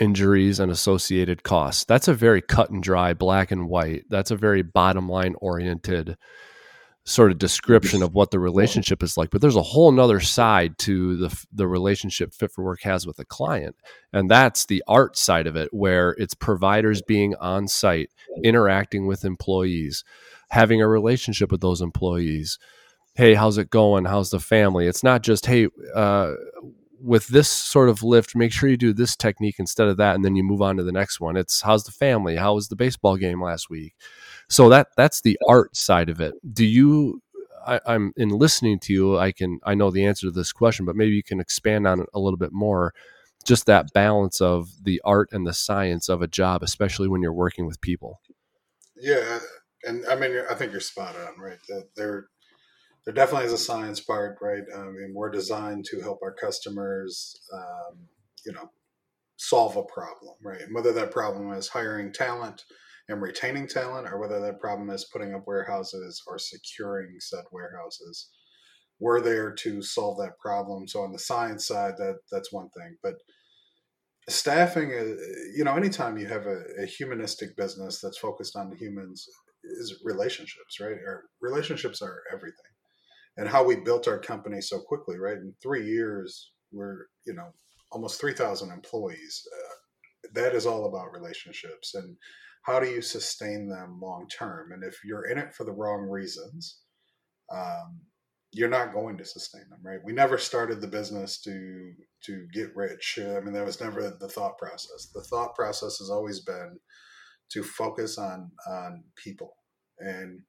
injuries 0.00 0.58
and 0.58 0.72
associated 0.72 1.42
costs. 1.42 1.84
That's 1.84 2.08
a 2.08 2.14
very 2.14 2.42
cut 2.42 2.70
and 2.70 2.82
dry, 2.82 3.14
black 3.14 3.50
and 3.50 3.68
white. 3.68 4.04
That's 4.08 4.30
a 4.30 4.36
very 4.36 4.62
bottom 4.62 5.08
line 5.08 5.34
oriented 5.40 6.16
sort 7.04 7.32
of 7.32 7.38
description 7.38 8.02
of 8.02 8.14
what 8.14 8.30
the 8.30 8.38
relationship 8.38 9.02
is 9.02 9.16
like. 9.16 9.30
But 9.30 9.40
there's 9.40 9.56
a 9.56 9.62
whole 9.62 9.90
nother 9.92 10.20
side 10.20 10.78
to 10.78 11.16
the 11.16 11.44
the 11.52 11.66
relationship 11.66 12.32
Fit 12.32 12.52
for 12.52 12.64
Work 12.64 12.82
has 12.82 13.06
with 13.06 13.18
a 13.18 13.24
client, 13.24 13.76
and 14.12 14.30
that's 14.30 14.66
the 14.66 14.82
art 14.86 15.16
side 15.16 15.46
of 15.46 15.56
it, 15.56 15.72
where 15.72 16.10
it's 16.18 16.34
providers 16.34 17.02
being 17.02 17.34
on 17.36 17.68
site, 17.68 18.10
interacting 18.42 19.06
with 19.06 19.24
employees, 19.24 20.04
having 20.50 20.80
a 20.80 20.88
relationship 20.88 21.50
with 21.50 21.60
those 21.60 21.80
employees. 21.80 22.58
Hey, 23.14 23.34
how's 23.34 23.58
it 23.58 23.70
going? 23.70 24.04
How's 24.04 24.30
the 24.30 24.40
family? 24.40 24.86
It's 24.86 25.02
not 25.02 25.22
just 25.22 25.46
hey. 25.46 25.68
Uh, 25.94 26.34
with 27.02 27.28
this 27.28 27.48
sort 27.48 27.88
of 27.88 28.02
lift, 28.02 28.36
make 28.36 28.52
sure 28.52 28.68
you 28.68 28.76
do 28.76 28.92
this 28.92 29.16
technique 29.16 29.56
instead 29.58 29.88
of 29.88 29.96
that, 29.96 30.14
and 30.14 30.24
then 30.24 30.36
you 30.36 30.44
move 30.44 30.62
on 30.62 30.76
to 30.76 30.82
the 30.82 30.92
next 30.92 31.20
one. 31.20 31.36
It's 31.36 31.62
how's 31.62 31.84
the 31.84 31.92
family? 31.92 32.36
How 32.36 32.54
was 32.54 32.68
the 32.68 32.76
baseball 32.76 33.16
game 33.16 33.42
last 33.42 33.70
week? 33.70 33.94
So 34.48 34.68
that 34.68 34.88
that's 34.96 35.20
the 35.22 35.38
art 35.48 35.76
side 35.76 36.08
of 36.08 36.20
it. 36.20 36.34
Do 36.52 36.64
you? 36.64 37.22
I, 37.66 37.80
I'm 37.86 38.12
in 38.16 38.30
listening 38.30 38.78
to 38.80 38.92
you. 38.92 39.18
I 39.18 39.32
can 39.32 39.60
I 39.64 39.74
know 39.74 39.90
the 39.90 40.06
answer 40.06 40.26
to 40.26 40.30
this 40.30 40.52
question, 40.52 40.86
but 40.86 40.96
maybe 40.96 41.12
you 41.12 41.22
can 41.22 41.40
expand 41.40 41.86
on 41.86 42.00
it 42.00 42.08
a 42.14 42.20
little 42.20 42.38
bit 42.38 42.52
more. 42.52 42.92
Just 43.44 43.66
that 43.66 43.92
balance 43.94 44.40
of 44.40 44.68
the 44.82 45.00
art 45.04 45.30
and 45.32 45.46
the 45.46 45.54
science 45.54 46.08
of 46.08 46.20
a 46.20 46.28
job, 46.28 46.62
especially 46.62 47.08
when 47.08 47.22
you're 47.22 47.32
working 47.32 47.66
with 47.66 47.80
people. 47.80 48.20
Yeah, 48.96 49.38
and 49.84 50.04
I 50.06 50.14
mean, 50.14 50.32
I 50.50 50.54
think 50.54 50.72
you're 50.72 50.80
spot 50.80 51.16
on, 51.16 51.40
right? 51.40 51.58
That 51.68 51.88
there, 51.96 52.26
there 53.04 53.14
definitely 53.14 53.46
is 53.46 53.52
a 53.52 53.58
science 53.58 54.00
part, 54.00 54.38
right? 54.40 54.62
I 54.74 54.82
mean, 54.84 55.12
we're 55.14 55.30
designed 55.30 55.84
to 55.86 56.00
help 56.00 56.18
our 56.22 56.34
customers, 56.34 57.40
um, 57.52 58.06
you 58.44 58.52
know, 58.52 58.70
solve 59.36 59.76
a 59.76 59.82
problem, 59.82 60.34
right? 60.44 60.60
And 60.60 60.74
whether 60.74 60.92
that 60.92 61.10
problem 61.10 61.52
is 61.52 61.68
hiring 61.68 62.12
talent 62.12 62.62
and 63.08 63.22
retaining 63.22 63.66
talent, 63.66 64.06
or 64.06 64.18
whether 64.18 64.40
that 64.40 64.60
problem 64.60 64.90
is 64.90 65.08
putting 65.12 65.34
up 65.34 65.46
warehouses 65.46 66.22
or 66.26 66.38
securing 66.38 67.16
said 67.18 67.44
warehouses, 67.50 68.28
we're 69.00 69.20
there 69.20 69.52
to 69.52 69.80
solve 69.82 70.18
that 70.18 70.38
problem. 70.38 70.86
So 70.86 71.02
on 71.02 71.12
the 71.12 71.18
science 71.18 71.66
side, 71.66 71.94
that 71.96 72.18
that's 72.30 72.52
one 72.52 72.68
thing, 72.76 72.96
but 73.02 73.14
staffing 74.28 74.90
is 74.90 75.18
you 75.56 75.64
know 75.64 75.74
anytime 75.74 76.16
you 76.16 76.26
have 76.26 76.46
a, 76.46 76.62
a, 76.80 76.86
humanistic 76.86 77.56
business 77.56 78.00
that's 78.00 78.18
focused 78.18 78.54
on 78.56 78.70
humans 78.76 79.26
is 79.64 80.00
relationships 80.04 80.78
right 80.80 80.92
or 80.92 81.24
relationships 81.40 82.00
are 82.00 82.22
everything 82.32 82.69
and 83.36 83.48
how 83.48 83.64
we 83.64 83.76
built 83.76 84.08
our 84.08 84.18
company 84.18 84.60
so 84.60 84.80
quickly 84.80 85.18
right 85.18 85.36
in 85.36 85.54
three 85.62 85.86
years 85.86 86.52
we're 86.72 87.06
you 87.26 87.34
know 87.34 87.48
almost 87.92 88.20
3000 88.20 88.70
employees 88.70 89.42
uh, 89.52 90.30
that 90.34 90.54
is 90.54 90.66
all 90.66 90.86
about 90.86 91.12
relationships 91.12 91.94
and 91.94 92.16
how 92.62 92.78
do 92.78 92.88
you 92.88 93.00
sustain 93.00 93.68
them 93.68 93.98
long 94.00 94.26
term 94.28 94.72
and 94.72 94.84
if 94.84 94.98
you're 95.04 95.26
in 95.26 95.38
it 95.38 95.54
for 95.54 95.64
the 95.64 95.72
wrong 95.72 96.08
reasons 96.08 96.80
um, 97.52 98.00
you're 98.52 98.68
not 98.68 98.92
going 98.92 99.16
to 99.16 99.24
sustain 99.24 99.68
them, 99.70 99.78
right? 99.82 100.00
We 100.04 100.12
never 100.12 100.36
started 100.36 100.80
the 100.80 100.88
business 100.88 101.40
to 101.42 101.92
to 102.24 102.46
get 102.52 102.74
rich. 102.74 103.18
I 103.20 103.40
mean, 103.40 103.54
that 103.54 103.64
was 103.64 103.80
never 103.80 104.16
the 104.18 104.28
thought 104.28 104.58
process. 104.58 105.08
The 105.14 105.22
thought 105.22 105.54
process 105.54 105.98
has 105.98 106.10
always 106.10 106.40
been 106.40 106.78
to 107.52 107.62
focus 107.62 108.18
on 108.18 108.50
on 108.68 109.04
people, 109.16 109.54
and 109.98 110.40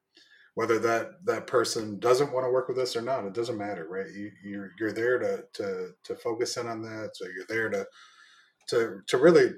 whether 0.56 0.80
that 0.80 1.26
that 1.26 1.48
person 1.48 2.00
doesn't 2.00 2.34
want 2.34 2.46
to 2.46 2.52
work 2.52 2.68
with 2.68 2.78
us 2.78 2.96
or 2.96 3.02
not, 3.02 3.26
it 3.26 3.34
doesn't 3.34 3.58
matter, 3.58 3.88
right? 3.90 4.12
You, 4.14 4.32
you're 4.44 4.72
you're 4.80 4.92
there 4.92 5.18
to 5.20 5.44
to 5.54 5.92
to 6.04 6.16
focus 6.16 6.58
in 6.58 6.68
on 6.68 6.82
that. 6.82 7.12
So 7.16 7.26
you're 7.26 7.46
there 7.48 7.70
to 7.70 7.86
to 8.68 9.02
to 9.08 9.18
really 9.18 9.52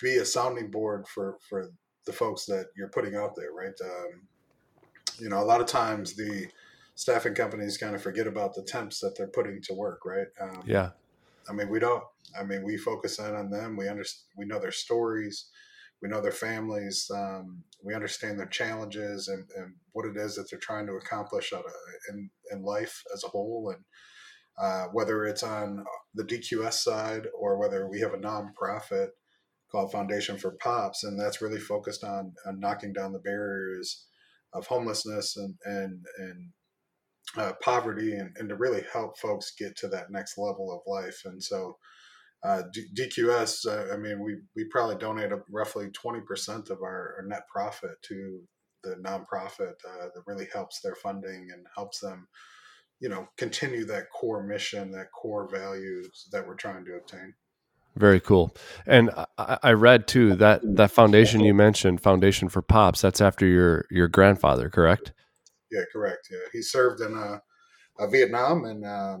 be 0.00 0.16
a 0.16 0.24
sounding 0.24 0.70
board 0.70 1.06
for 1.08 1.38
for 1.48 1.70
the 2.06 2.12
folks 2.12 2.46
that 2.46 2.66
you're 2.76 2.88
putting 2.88 3.14
out 3.14 3.36
there, 3.36 3.52
right? 3.52 3.74
Um, 3.84 4.22
you 5.18 5.28
know, 5.28 5.40
a 5.40 5.44
lot 5.44 5.60
of 5.60 5.66
times 5.66 6.14
the 6.14 6.46
staffing 6.94 7.34
companies 7.34 7.78
kind 7.78 7.94
of 7.94 8.02
forget 8.02 8.26
about 8.26 8.54
the 8.54 8.62
temps 8.62 9.00
that 9.00 9.16
they're 9.16 9.28
putting 9.28 9.60
to 9.62 9.74
work, 9.74 10.04
right? 10.04 10.26
Um, 10.40 10.62
yeah. 10.66 10.90
I 11.48 11.52
mean, 11.52 11.68
we 11.68 11.78
don't. 11.78 12.04
I 12.38 12.44
mean, 12.44 12.62
we 12.62 12.76
focus 12.76 13.18
in 13.18 13.34
on 13.34 13.50
them. 13.50 13.76
We 13.76 13.88
understand. 13.88 14.28
We 14.36 14.46
know 14.46 14.60
their 14.60 14.72
stories. 14.72 15.46
We 16.02 16.08
know 16.08 16.20
their 16.20 16.32
families. 16.32 17.10
Um, 17.14 17.64
we 17.82 17.94
understand 17.94 18.38
their 18.38 18.46
challenges 18.46 19.28
and, 19.28 19.44
and, 19.56 19.74
what 19.92 20.06
it 20.06 20.16
is 20.16 20.36
that 20.36 20.48
they're 20.48 20.58
trying 20.60 20.86
to 20.86 20.92
accomplish 20.94 21.52
of, 21.52 21.62
in 22.10 22.30
in 22.52 22.62
life 22.62 23.02
as 23.12 23.24
a 23.24 23.28
whole. 23.28 23.74
And 23.74 23.84
uh, 24.58 24.86
whether 24.92 25.24
it's 25.24 25.42
on 25.42 25.84
the 26.14 26.24
DQS 26.24 26.74
side 26.74 27.26
or 27.38 27.58
whether 27.58 27.88
we 27.88 28.00
have 28.00 28.14
a 28.14 28.18
nonprofit 28.18 29.08
called 29.70 29.92
Foundation 29.92 30.36
for 30.36 30.52
Pops, 30.52 31.04
and 31.04 31.18
that's 31.18 31.42
really 31.42 31.58
focused 31.58 32.04
on, 32.04 32.34
on 32.46 32.60
knocking 32.60 32.92
down 32.92 33.12
the 33.12 33.18
barriers 33.18 34.06
of 34.52 34.66
homelessness 34.66 35.36
and 35.36 35.54
and 35.64 36.04
and 36.18 36.50
uh, 37.36 37.52
poverty 37.62 38.14
and, 38.14 38.36
and 38.38 38.48
to 38.48 38.56
really 38.56 38.84
help 38.92 39.18
folks 39.18 39.52
get 39.56 39.76
to 39.76 39.88
that 39.88 40.10
next 40.10 40.36
level 40.36 40.72
of 40.72 40.80
life. 40.86 41.22
And 41.24 41.42
so, 41.42 41.76
uh, 42.42 42.62
D- 42.72 42.88
DQS, 42.94 43.66
uh, 43.66 43.92
I 43.92 43.96
mean, 43.96 44.20
we, 44.20 44.36
we 44.56 44.64
probably 44.64 44.96
donate 44.96 45.30
roughly 45.50 45.88
20% 45.88 46.70
of 46.70 46.82
our, 46.82 47.16
our, 47.18 47.24
net 47.26 47.42
profit 47.52 48.00
to 48.02 48.40
the 48.82 48.96
nonprofit 49.04 49.74
uh, 49.86 50.06
that 50.14 50.22
really 50.26 50.48
helps 50.52 50.80
their 50.80 50.94
funding 50.94 51.48
and 51.52 51.66
helps 51.74 52.00
them, 52.00 52.26
you 52.98 53.08
know, 53.08 53.28
continue 53.36 53.84
that 53.84 54.10
core 54.10 54.42
mission, 54.42 54.90
that 54.92 55.12
core 55.12 55.48
values 55.50 56.28
that 56.32 56.46
we're 56.46 56.54
trying 56.54 56.84
to 56.86 56.94
obtain. 56.94 57.34
Very 57.96 58.20
cool. 58.20 58.54
And 58.86 59.10
I, 59.36 59.58
I 59.62 59.72
read 59.72 60.06
too 60.06 60.36
that 60.36 60.60
that 60.76 60.92
foundation 60.92 61.40
you 61.40 61.52
mentioned, 61.52 62.00
Foundation 62.00 62.48
for 62.48 62.62
Pops, 62.62 63.00
that's 63.00 63.20
after 63.20 63.44
your 63.44 63.84
your 63.90 64.06
grandfather, 64.06 64.70
correct? 64.70 65.12
yeah, 65.70 65.82
correct. 65.92 66.28
Yeah, 66.30 66.38
he 66.52 66.62
served 66.62 67.00
in 67.00 67.16
uh, 67.16 67.38
uh, 67.98 68.06
Vietnam, 68.08 68.64
and 68.64 68.84
uh, 68.84 69.18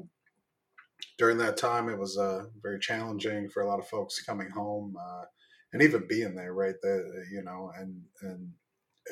during 1.20 1.36
that 1.36 1.58
time, 1.58 1.90
it 1.90 1.98
was 1.98 2.16
uh, 2.16 2.44
very 2.62 2.80
challenging 2.80 3.46
for 3.50 3.60
a 3.62 3.68
lot 3.68 3.78
of 3.78 3.86
folks 3.86 4.22
coming 4.22 4.48
home 4.48 4.96
uh, 4.98 5.24
and 5.70 5.82
even 5.82 6.06
being 6.08 6.34
there. 6.34 6.54
Right, 6.54 6.76
there, 6.82 7.04
you 7.30 7.42
know, 7.42 7.70
and 7.78 8.00
and 8.22 8.50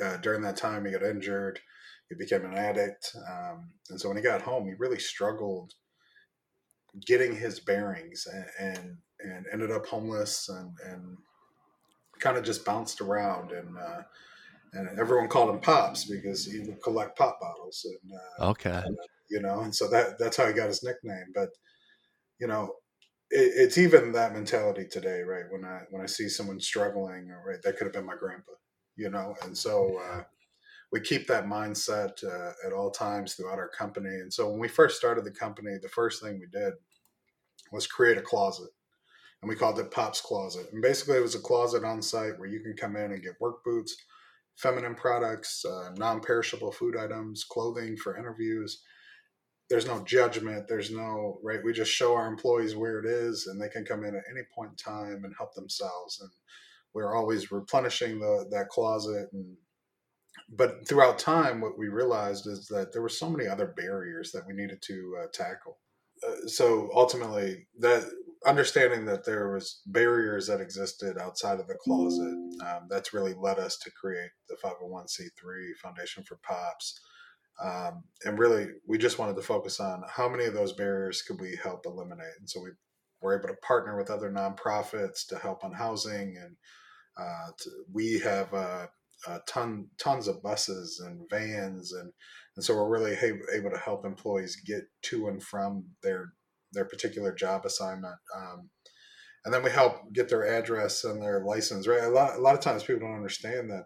uh, 0.03 0.17
during 0.17 0.41
that 0.41 0.57
time, 0.57 0.87
he 0.87 0.93
got 0.93 1.03
injured. 1.03 1.61
He 2.09 2.15
became 2.15 2.47
an 2.47 2.55
addict, 2.55 3.15
um, 3.31 3.69
and 3.91 4.01
so 4.01 4.09
when 4.09 4.17
he 4.17 4.23
got 4.23 4.41
home, 4.41 4.67
he 4.67 4.73
really 4.79 4.99
struggled 4.99 5.75
getting 7.07 7.37
his 7.37 7.61
bearings, 7.61 8.27
and 8.27 8.47
and, 8.59 8.97
and 9.21 9.47
ended 9.53 9.71
up 9.71 9.85
homeless, 9.85 10.49
and 10.49 10.73
and 10.91 11.19
kind 12.21 12.39
of 12.39 12.43
just 12.43 12.65
bounced 12.65 13.03
around 13.03 13.53
and 13.53 13.77
and 14.73 14.99
everyone 14.99 15.29
called 15.29 15.51
him 15.51 15.61
Pops 15.61 16.07
because 16.07 16.47
he 16.47 16.61
would 16.61 16.83
collect 16.83 17.19
pop 17.19 17.39
bottles. 17.39 17.85
And, 17.85 18.13
uh, 18.19 18.51
okay, 18.51 18.83
you 19.29 19.43
know, 19.43 19.61
and 19.61 19.75
so 19.75 19.91
that 19.91 20.19
that's 20.19 20.39
how 20.39 20.47
he 20.47 20.55
got 20.55 20.69
his 20.69 20.83
nickname. 20.83 21.33
But 21.35 21.51
you 22.39 22.47
know, 22.47 22.75
it, 23.31 23.53
it's 23.57 23.79
even 23.79 24.13
that 24.13 24.33
mentality 24.33 24.87
today, 24.91 25.23
right? 25.23 25.45
When 25.51 25.65
I 25.65 25.83
when 25.91 26.03
I 26.03 26.07
see 26.07 26.29
someone 26.29 26.61
struggling, 26.61 27.29
right, 27.47 27.63
that 27.63 27.77
could 27.77 27.87
have 27.87 27.95
been 27.95 28.07
my 28.07 28.17
grandpa, 28.19 28.53
you 28.97 29.11
know, 29.11 29.35
and 29.43 29.57
so. 29.57 29.99
Uh, 29.99 30.23
we 30.91 31.01
keep 31.01 31.27
that 31.27 31.45
mindset 31.45 32.25
uh, 32.25 32.53
at 32.67 32.73
all 32.73 32.91
times 32.91 33.35
throughout 33.35 33.59
our 33.59 33.69
company. 33.69 34.09
And 34.09 34.33
so 34.33 34.49
when 34.49 34.59
we 34.59 34.69
first 34.69 34.97
started 34.97 35.23
the 35.23 35.31
company, 35.31 35.77
the 35.83 35.91
first 35.91 36.23
thing 36.23 36.41
we 36.41 36.47
did 36.47 36.73
was 37.71 37.87
create 37.87 38.17
a 38.17 38.23
closet 38.23 38.71
and 39.43 39.49
we 39.49 39.57
called 39.57 39.79
it 39.79 39.91
Pop's 39.91 40.21
Closet. 40.21 40.67
And 40.73 40.83
basically, 40.83 41.17
it 41.17 41.23
was 41.23 41.35
a 41.35 41.41
closet 41.41 41.85
on 41.85 42.03
site 42.03 42.39
where 42.39 42.49
you 42.49 42.61
can 42.61 42.75
come 42.75 42.97
in 42.97 43.13
and 43.13 43.23
get 43.23 43.41
work 43.41 43.63
boots, 43.65 43.97
feminine 44.57 44.95
products, 44.95 45.65
uh, 45.65 45.91
non 45.97 46.21
perishable 46.21 46.73
food 46.73 46.97
items, 46.97 47.45
clothing 47.45 47.97
for 47.97 48.17
interviews. 48.17 48.83
There's 49.71 49.87
no 49.87 50.03
judgment. 50.05 50.67
There's 50.69 50.91
no, 50.91 51.39
right? 51.43 51.63
We 51.63 51.73
just 51.73 51.93
show 51.93 52.15
our 52.15 52.27
employees 52.27 52.75
where 52.75 52.99
it 52.99 53.07
is 53.07 53.47
and 53.47 53.61
they 53.61 53.69
can 53.69 53.85
come 53.85 54.05
in 54.05 54.15
at 54.15 54.25
any 54.31 54.43
point 54.55 54.71
in 54.71 54.77
time 54.77 55.25
and 55.25 55.35
help 55.37 55.55
themselves. 55.55 56.19
And 56.21 56.31
we're 56.95 57.15
always 57.15 57.53
replenishing 57.53 58.19
the, 58.19 58.47
that 58.51 58.69
closet. 58.69 59.29
And, 59.33 59.57
but 60.49 60.89
throughout 60.89 61.19
time, 61.19 61.61
what 61.61 61.79
we 61.79 61.89
realized 61.89 62.47
is 62.47 62.67
that 62.69 62.93
there 62.93 63.03
were 63.03 63.09
so 63.11 63.29
many 63.29 63.47
other 63.47 63.67
barriers 63.77 64.33
that 64.33 64.47
we 64.47 64.55
needed 64.55 64.81
to 64.83 65.19
uh, 65.23 65.27
tackle. 65.33 65.79
Uh, 66.27 66.47
so 66.47 66.89
ultimately, 66.95 67.67
that 67.79 68.05
understanding 68.47 69.05
that 69.05 69.25
there 69.25 69.53
was 69.53 69.83
barriers 69.87 70.47
that 70.47 70.61
existed 70.61 71.19
outside 71.19 71.61
of 71.61 71.67
the 71.67 71.75
closet 71.75 72.35
um, 72.67 72.87
that's 72.89 73.13
really 73.13 73.35
led 73.35 73.59
us 73.59 73.77
to 73.79 73.91
create 73.91 74.31
the 74.49 74.57
501c3 74.57 75.77
foundation 75.83 76.23
for 76.23 76.39
pops 76.43 77.01
um, 77.63 78.05
and 78.25 78.39
really 78.39 78.69
we 78.87 78.99
just 78.99 79.19
wanted 79.19 79.37
to 79.37 79.43
focus 79.43 79.81
on 79.81 80.03
how 80.09 80.29
many 80.29 80.45
of 80.45 80.55
those 80.55 80.73
barriers 80.73 81.23
could 81.23 81.41
we 81.41 81.59
help 81.63 81.87
eliminate 81.87 82.35
and 82.39 82.49
so 82.49 82.61
we 82.61 82.71
were 83.21 83.37
able 83.37 83.49
to 83.49 83.61
partner 83.67 83.97
with 83.97 84.11
other 84.11 84.31
nonprofits 84.31 85.27
to 85.29 85.39
help 85.39 85.65
on 85.65 85.73
housing 85.73 86.37
and 86.41 86.57
uh, 87.19 87.51
to, 87.59 87.71
we 87.93 88.19
have 88.21 88.53
uh, 88.55 88.87
uh, 89.27 89.39
ton 89.49 89.89
tons 89.99 90.29
of 90.29 90.43
buses 90.43 91.03
and 91.05 91.29
vans 91.29 91.93
and 91.93 92.13
and 92.57 92.65
so 92.65 92.75
we're 92.75 92.89
really 92.89 93.17
able 93.53 93.71
to 93.71 93.79
help 93.79 94.05
employees 94.05 94.61
get 94.67 94.83
to 95.03 95.29
and 95.29 95.43
from 95.43 95.85
their 96.03 96.33
their 96.73 96.85
particular 96.85 97.33
job 97.33 97.65
assignment. 97.65 98.17
Um, 98.37 98.71
and 99.45 99.55
then 99.55 99.63
we 99.63 99.71
help 99.71 100.13
get 100.13 100.29
their 100.29 100.45
address 100.45 101.05
and 101.05 101.23
their 101.23 101.45
license. 101.45 101.87
Right, 101.87 102.03
a 102.03 102.09
lot 102.09 102.37
a 102.37 102.41
lot 102.41 102.55
of 102.55 102.61
times 102.61 102.83
people 102.83 103.07
don't 103.07 103.17
understand 103.17 103.71
that. 103.71 103.85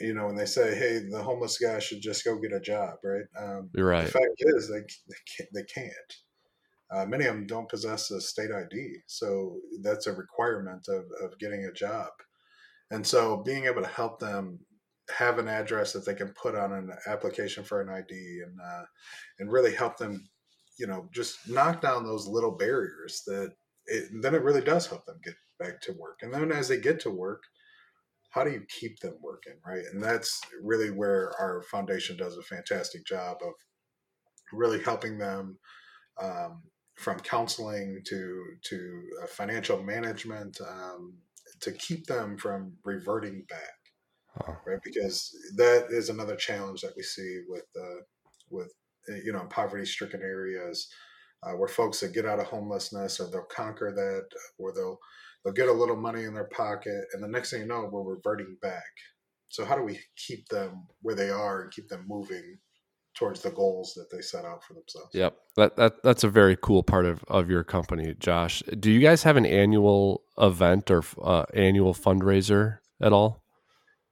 You 0.00 0.14
know, 0.14 0.26
when 0.26 0.36
they 0.36 0.46
say, 0.46 0.74
"Hey, 0.74 1.00
the 1.10 1.22
homeless 1.22 1.58
guy 1.58 1.78
should 1.78 2.00
just 2.00 2.24
go 2.24 2.38
get 2.38 2.52
a 2.52 2.60
job," 2.60 2.96
right? 3.04 3.24
Um, 3.38 3.70
You're 3.74 3.86
right. 3.86 4.04
The 4.04 4.12
fact 4.12 4.34
is, 4.38 4.68
they 4.68 4.80
they 4.80 5.16
can't. 5.36 5.50
They 5.54 5.62
can't. 5.62 6.12
Uh, 6.90 7.06
many 7.06 7.24
of 7.24 7.34
them 7.34 7.46
don't 7.46 7.68
possess 7.68 8.10
a 8.10 8.20
state 8.20 8.50
ID, 8.52 8.98
so 9.06 9.58
that's 9.82 10.06
a 10.06 10.12
requirement 10.12 10.86
of, 10.88 11.04
of 11.20 11.38
getting 11.40 11.64
a 11.64 11.72
job. 11.72 12.10
And 12.90 13.04
so, 13.04 13.38
being 13.38 13.64
able 13.64 13.82
to 13.82 13.88
help 13.88 14.20
them 14.20 14.60
have 15.16 15.38
an 15.38 15.48
address 15.48 15.92
that 15.92 16.04
they 16.04 16.14
can 16.14 16.34
put 16.40 16.54
on 16.54 16.72
an 16.72 16.92
application 17.06 17.64
for 17.64 17.80
an 17.80 17.88
ID 17.88 18.42
and 18.44 18.58
uh, 18.64 18.84
and 19.38 19.50
really 19.50 19.74
help 19.74 19.96
them 19.96 20.28
you 20.78 20.86
know, 20.86 21.08
just 21.12 21.48
knock 21.48 21.80
down 21.80 22.04
those 22.04 22.26
little 22.26 22.52
barriers 22.52 23.22
that 23.26 23.52
it, 23.86 24.08
then 24.20 24.34
it 24.34 24.42
really 24.42 24.60
does 24.60 24.86
help 24.86 25.04
them 25.06 25.18
get 25.24 25.34
back 25.58 25.80
to 25.82 25.92
work. 25.92 26.18
And 26.22 26.32
then 26.32 26.52
as 26.52 26.68
they 26.68 26.78
get 26.78 27.00
to 27.00 27.10
work, 27.10 27.42
how 28.36 28.44
do 28.44 28.50
you 28.50 28.60
keep 28.68 29.00
them 29.00 29.14
working, 29.22 29.54
right? 29.66 29.82
And 29.90 30.02
that's 30.02 30.42
really 30.62 30.90
where 30.90 31.32
our 31.40 31.62
foundation 31.70 32.18
does 32.18 32.36
a 32.36 32.42
fantastic 32.42 33.06
job 33.06 33.38
of 33.42 33.54
really 34.52 34.82
helping 34.82 35.16
them 35.16 35.58
um, 36.22 36.62
from 36.96 37.18
counseling 37.20 38.02
to 38.04 38.44
to 38.64 39.02
uh, 39.22 39.26
financial 39.26 39.82
management 39.82 40.58
um, 40.60 41.14
to 41.60 41.72
keep 41.72 42.04
them 42.06 42.36
from 42.36 42.74
reverting 42.84 43.42
back, 43.48 44.58
right? 44.66 44.80
Because 44.84 45.34
that 45.56 45.86
is 45.88 46.10
another 46.10 46.36
challenge 46.36 46.82
that 46.82 46.92
we 46.94 47.02
see 47.02 47.40
with 47.48 47.64
uh, 47.74 48.02
with 48.50 48.70
you 49.24 49.32
know 49.32 49.46
poverty 49.48 49.86
stricken 49.86 50.20
areas 50.20 50.88
uh, 51.42 51.52
where 51.52 51.68
folks 51.68 52.00
that 52.00 52.12
get 52.12 52.26
out 52.26 52.40
of 52.40 52.46
homelessness 52.46 53.18
or 53.18 53.30
they'll 53.30 53.42
conquer 53.44 53.92
that 53.92 54.26
or 54.58 54.74
they'll 54.74 54.98
they'll 55.46 55.54
get 55.54 55.68
a 55.68 55.72
little 55.72 55.96
money 55.96 56.24
in 56.24 56.34
their 56.34 56.48
pocket 56.48 57.04
and 57.12 57.22
the 57.22 57.28
next 57.28 57.50
thing 57.50 57.60
you 57.60 57.66
know 57.66 57.88
we're 57.90 58.02
reverting 58.02 58.56
back. 58.60 58.82
So 59.48 59.64
how 59.64 59.76
do 59.76 59.82
we 59.82 60.00
keep 60.16 60.48
them 60.48 60.88
where 61.02 61.14
they 61.14 61.30
are 61.30 61.62
and 61.62 61.70
keep 61.70 61.88
them 61.88 62.04
moving 62.08 62.58
towards 63.16 63.42
the 63.42 63.50
goals 63.50 63.94
that 63.94 64.10
they 64.10 64.20
set 64.20 64.44
out 64.44 64.64
for 64.64 64.74
themselves? 64.74 65.10
Yep. 65.14 65.36
That, 65.56 65.76
that 65.76 66.02
that's 66.02 66.24
a 66.24 66.28
very 66.28 66.56
cool 66.60 66.82
part 66.82 67.06
of, 67.06 67.22
of 67.28 67.48
your 67.48 67.62
company 67.62 68.16
josh. 68.18 68.60
Do 68.78 68.90
you 68.90 68.98
guys 68.98 69.22
have 69.22 69.36
an 69.36 69.46
annual 69.46 70.24
event 70.36 70.90
or 70.90 71.04
uh, 71.22 71.44
annual 71.54 71.94
fundraiser 71.94 72.78
at 73.00 73.12
all? 73.12 73.44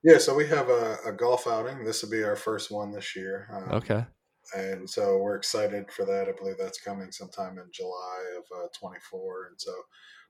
Yeah 0.05 0.19
so 0.19 0.33
we 0.35 0.47
have 0.47 0.69
a, 0.69 0.97
a 1.05 1.11
golf 1.11 1.47
outing. 1.47 1.83
This 1.83 2.01
will 2.01 2.11
be 2.11 2.23
our 2.23 2.37
first 2.37 2.71
one 2.71 2.93
this 2.93 3.13
year. 3.13 3.49
Um, 3.53 3.73
okay 3.73 4.05
and 4.53 4.89
so 4.89 5.17
we're 5.17 5.35
excited 5.35 5.91
for 5.91 6.05
that. 6.05 6.27
I 6.27 6.31
believe 6.37 6.57
that's 6.57 6.79
coming 6.81 7.11
sometime 7.11 7.57
in 7.57 7.65
July 7.71 8.21
of 8.37 8.65
uh, 8.65 8.67
24, 8.77 9.47
and 9.47 9.55
so 9.59 9.71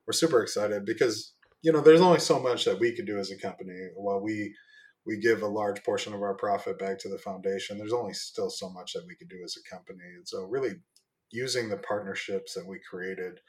we're 0.06 0.12
super 0.12 0.42
excited 0.42 0.84
because 0.84 1.34
you 1.62 1.72
know 1.72 1.80
there's 1.80 2.00
only 2.00 2.20
so 2.20 2.38
much 2.38 2.64
that 2.64 2.78
we 2.78 2.92
can 2.92 3.04
do 3.04 3.18
as 3.18 3.30
a 3.30 3.38
company. 3.38 3.88
While 3.94 4.20
we 4.20 4.54
we 5.04 5.18
give 5.18 5.42
a 5.42 5.46
large 5.48 5.82
portion 5.84 6.14
of 6.14 6.22
our 6.22 6.34
profit 6.34 6.78
back 6.78 6.98
to 7.00 7.08
the 7.08 7.18
foundation, 7.18 7.78
there's 7.78 7.92
only 7.92 8.14
still 8.14 8.50
so 8.50 8.70
much 8.70 8.92
that 8.94 9.04
we 9.06 9.16
can 9.16 9.28
do 9.28 9.42
as 9.44 9.56
a 9.56 9.74
company, 9.74 10.04
and 10.16 10.26
so 10.26 10.44
really 10.44 10.74
using 11.30 11.68
the 11.68 11.78
partnerships 11.78 12.54
that 12.54 12.66
we 12.66 12.78
created. 12.88 13.40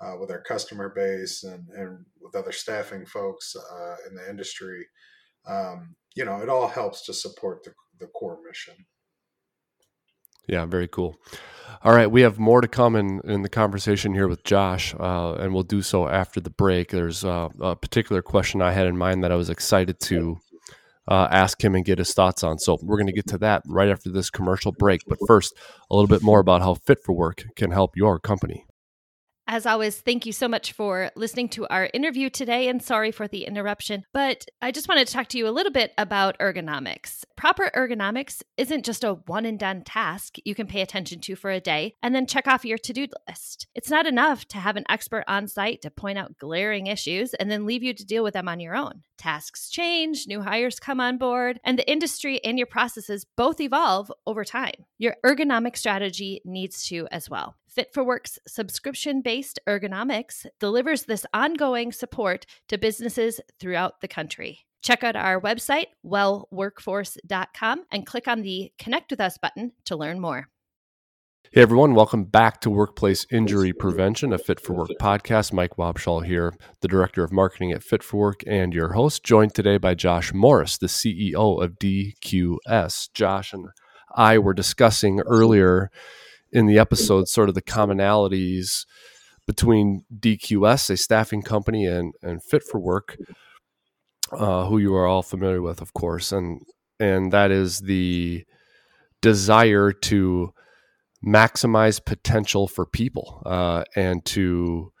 Uh, 0.00 0.14
with 0.20 0.30
our 0.30 0.40
customer 0.40 0.92
base 0.94 1.42
and, 1.42 1.66
and 1.70 2.06
with 2.20 2.36
other 2.36 2.52
staffing 2.52 3.04
folks 3.04 3.56
uh, 3.56 3.96
in 4.08 4.14
the 4.14 4.30
industry, 4.30 4.86
um, 5.48 5.96
you 6.14 6.24
know, 6.24 6.40
it 6.40 6.48
all 6.48 6.68
helps 6.68 7.04
to 7.04 7.12
support 7.12 7.64
the, 7.64 7.72
the 7.98 8.06
core 8.06 8.38
mission. 8.46 8.74
Yeah, 10.48 10.66
very 10.66 10.88
cool. 10.88 11.16
All 11.84 11.94
right, 11.94 12.10
we 12.10 12.22
have 12.22 12.40
more 12.40 12.60
to 12.60 12.66
come 12.66 12.96
in, 12.96 13.20
in 13.24 13.42
the 13.42 13.48
conversation 13.48 14.12
here 14.12 14.26
with 14.26 14.42
Josh, 14.42 14.94
uh, 14.98 15.34
and 15.34 15.54
we'll 15.54 15.62
do 15.62 15.80
so 15.80 16.08
after 16.08 16.40
the 16.40 16.50
break. 16.50 16.90
There's 16.90 17.24
uh, 17.24 17.50
a 17.60 17.76
particular 17.76 18.20
question 18.20 18.60
I 18.60 18.72
had 18.72 18.88
in 18.88 18.96
mind 18.96 19.22
that 19.22 19.30
I 19.30 19.36
was 19.36 19.48
excited 19.48 20.00
to 20.00 20.40
uh, 21.06 21.28
ask 21.30 21.62
him 21.62 21.76
and 21.76 21.84
get 21.84 21.98
his 21.98 22.12
thoughts 22.14 22.42
on. 22.42 22.58
So 22.58 22.78
we're 22.82 22.96
going 22.96 23.06
to 23.06 23.12
get 23.12 23.28
to 23.28 23.38
that 23.38 23.62
right 23.66 23.88
after 23.88 24.10
this 24.10 24.28
commercial 24.28 24.72
break. 24.72 25.02
But 25.06 25.18
first, 25.26 25.54
a 25.90 25.94
little 25.94 26.08
bit 26.08 26.22
more 26.22 26.40
about 26.40 26.62
how 26.62 26.74
Fit 26.74 26.98
for 27.04 27.12
Work 27.12 27.44
can 27.54 27.70
help 27.70 27.96
your 27.96 28.18
company. 28.18 28.66
As 29.50 29.64
always, 29.64 29.98
thank 29.98 30.26
you 30.26 30.32
so 30.32 30.46
much 30.46 30.72
for 30.72 31.10
listening 31.16 31.48
to 31.50 31.66
our 31.68 31.88
interview 31.94 32.28
today 32.28 32.68
and 32.68 32.82
sorry 32.82 33.10
for 33.10 33.26
the 33.26 33.46
interruption. 33.46 34.04
But 34.12 34.44
I 34.60 34.70
just 34.70 34.88
wanted 34.88 35.06
to 35.06 35.12
talk 35.14 35.28
to 35.28 35.38
you 35.38 35.48
a 35.48 35.56
little 35.56 35.72
bit 35.72 35.94
about 35.96 36.38
ergonomics. 36.38 37.24
Proper 37.34 37.70
ergonomics 37.74 38.42
isn't 38.58 38.84
just 38.84 39.04
a 39.04 39.14
one 39.14 39.46
and 39.46 39.58
done 39.58 39.84
task 39.84 40.36
you 40.44 40.54
can 40.54 40.66
pay 40.66 40.82
attention 40.82 41.20
to 41.20 41.34
for 41.34 41.50
a 41.50 41.60
day 41.60 41.94
and 42.02 42.14
then 42.14 42.26
check 42.26 42.46
off 42.46 42.66
your 42.66 42.76
to 42.76 42.92
do 42.92 43.06
list. 43.26 43.66
It's 43.74 43.88
not 43.88 44.06
enough 44.06 44.44
to 44.48 44.58
have 44.58 44.76
an 44.76 44.84
expert 44.90 45.24
on 45.26 45.48
site 45.48 45.80
to 45.80 45.90
point 45.90 46.18
out 46.18 46.36
glaring 46.36 46.86
issues 46.86 47.32
and 47.32 47.50
then 47.50 47.64
leave 47.64 47.82
you 47.82 47.94
to 47.94 48.04
deal 48.04 48.22
with 48.22 48.34
them 48.34 48.48
on 48.48 48.60
your 48.60 48.76
own. 48.76 49.02
Tasks 49.16 49.70
change, 49.70 50.26
new 50.28 50.42
hires 50.42 50.78
come 50.78 51.00
on 51.00 51.16
board, 51.16 51.58
and 51.64 51.78
the 51.78 51.90
industry 51.90 52.38
and 52.44 52.58
your 52.58 52.66
processes 52.66 53.24
both 53.34 53.62
evolve 53.62 54.12
over 54.26 54.44
time. 54.44 54.84
Your 54.98 55.16
ergonomic 55.24 55.78
strategy 55.78 56.42
needs 56.44 56.86
to 56.88 57.08
as 57.10 57.30
well. 57.30 57.56
Fit 57.78 57.94
for 57.94 58.02
Work's 58.02 58.40
subscription 58.44 59.22
based 59.22 59.60
ergonomics 59.68 60.44
delivers 60.58 61.04
this 61.04 61.24
ongoing 61.32 61.92
support 61.92 62.44
to 62.66 62.76
businesses 62.76 63.40
throughout 63.60 64.00
the 64.00 64.08
country. 64.08 64.66
Check 64.82 65.04
out 65.04 65.14
our 65.14 65.40
website, 65.40 65.86
wellworkforce.com, 66.04 67.84
and 67.92 68.04
click 68.04 68.26
on 68.26 68.42
the 68.42 68.72
Connect 68.80 69.12
with 69.12 69.20
Us 69.20 69.38
button 69.38 69.74
to 69.84 69.94
learn 69.94 70.18
more. 70.18 70.48
Hey 71.52 71.62
everyone, 71.62 71.94
welcome 71.94 72.24
back 72.24 72.60
to 72.62 72.70
Workplace 72.70 73.24
Injury 73.30 73.72
Prevention, 73.72 74.32
a 74.32 74.38
Fit 74.38 74.58
for 74.58 74.72
Work 74.72 74.90
podcast. 75.00 75.52
Mike 75.52 75.76
Wobschall 75.76 76.26
here, 76.26 76.54
the 76.80 76.88
Director 76.88 77.22
of 77.22 77.30
Marketing 77.30 77.70
at 77.70 77.84
Fit 77.84 78.02
for 78.02 78.16
Work, 78.16 78.42
and 78.44 78.74
your 78.74 78.94
host, 78.94 79.22
joined 79.22 79.54
today 79.54 79.78
by 79.78 79.94
Josh 79.94 80.34
Morris, 80.34 80.78
the 80.78 80.88
CEO 80.88 81.62
of 81.62 81.78
DQS. 81.78 83.10
Josh 83.14 83.52
and 83.52 83.68
I 84.16 84.36
were 84.38 84.52
discussing 84.52 85.20
earlier 85.20 85.92
in 86.52 86.66
the 86.66 86.78
episode 86.78 87.28
sort 87.28 87.48
of 87.48 87.54
the 87.54 87.62
commonalities 87.62 88.84
between 89.46 90.04
DQS, 90.14 90.90
a 90.90 90.96
staffing 90.96 91.42
company, 91.42 91.86
and 91.86 92.14
and 92.22 92.42
Fit 92.42 92.62
for 92.62 92.78
Work, 92.78 93.16
uh, 94.32 94.66
who 94.66 94.78
you 94.78 94.94
are 94.94 95.06
all 95.06 95.22
familiar 95.22 95.62
with, 95.62 95.80
of 95.80 95.94
course, 95.94 96.32
and 96.32 96.60
and 97.00 97.32
that 97.32 97.50
is 97.50 97.80
the 97.80 98.44
desire 99.20 99.92
to 99.92 100.52
maximize 101.26 102.04
potential 102.04 102.68
for 102.68 102.86
people 102.86 103.42
uh, 103.44 103.84
and 103.96 104.24
to 104.24 104.92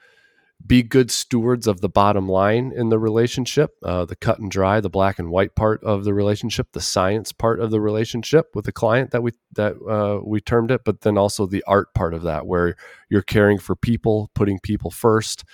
be 0.66 0.82
good 0.82 1.10
stewards 1.10 1.66
of 1.66 1.80
the 1.80 1.88
bottom 1.88 2.28
line 2.28 2.72
in 2.74 2.88
the 2.88 2.98
relationship, 2.98 3.76
uh, 3.82 4.04
the 4.04 4.16
cut 4.16 4.38
and 4.38 4.50
dry, 4.50 4.80
the 4.80 4.90
black 4.90 5.18
and 5.18 5.30
white 5.30 5.54
part 5.54 5.82
of 5.84 6.04
the 6.04 6.12
relationship, 6.12 6.72
the 6.72 6.80
science 6.80 7.32
part 7.32 7.60
of 7.60 7.70
the 7.70 7.80
relationship 7.80 8.54
with 8.54 8.64
the 8.64 8.72
client 8.72 9.10
that 9.12 9.22
we 9.22 9.32
that 9.54 9.76
uh, 9.88 10.20
we 10.24 10.40
termed 10.40 10.70
it, 10.70 10.82
but 10.84 11.02
then 11.02 11.16
also 11.16 11.46
the 11.46 11.64
art 11.66 11.94
part 11.94 12.12
of 12.12 12.22
that, 12.22 12.46
where 12.46 12.76
you're 13.08 13.22
caring 13.22 13.58
for 13.58 13.76
people, 13.76 14.30
putting 14.34 14.58
people 14.58 14.90
first, 14.90 15.44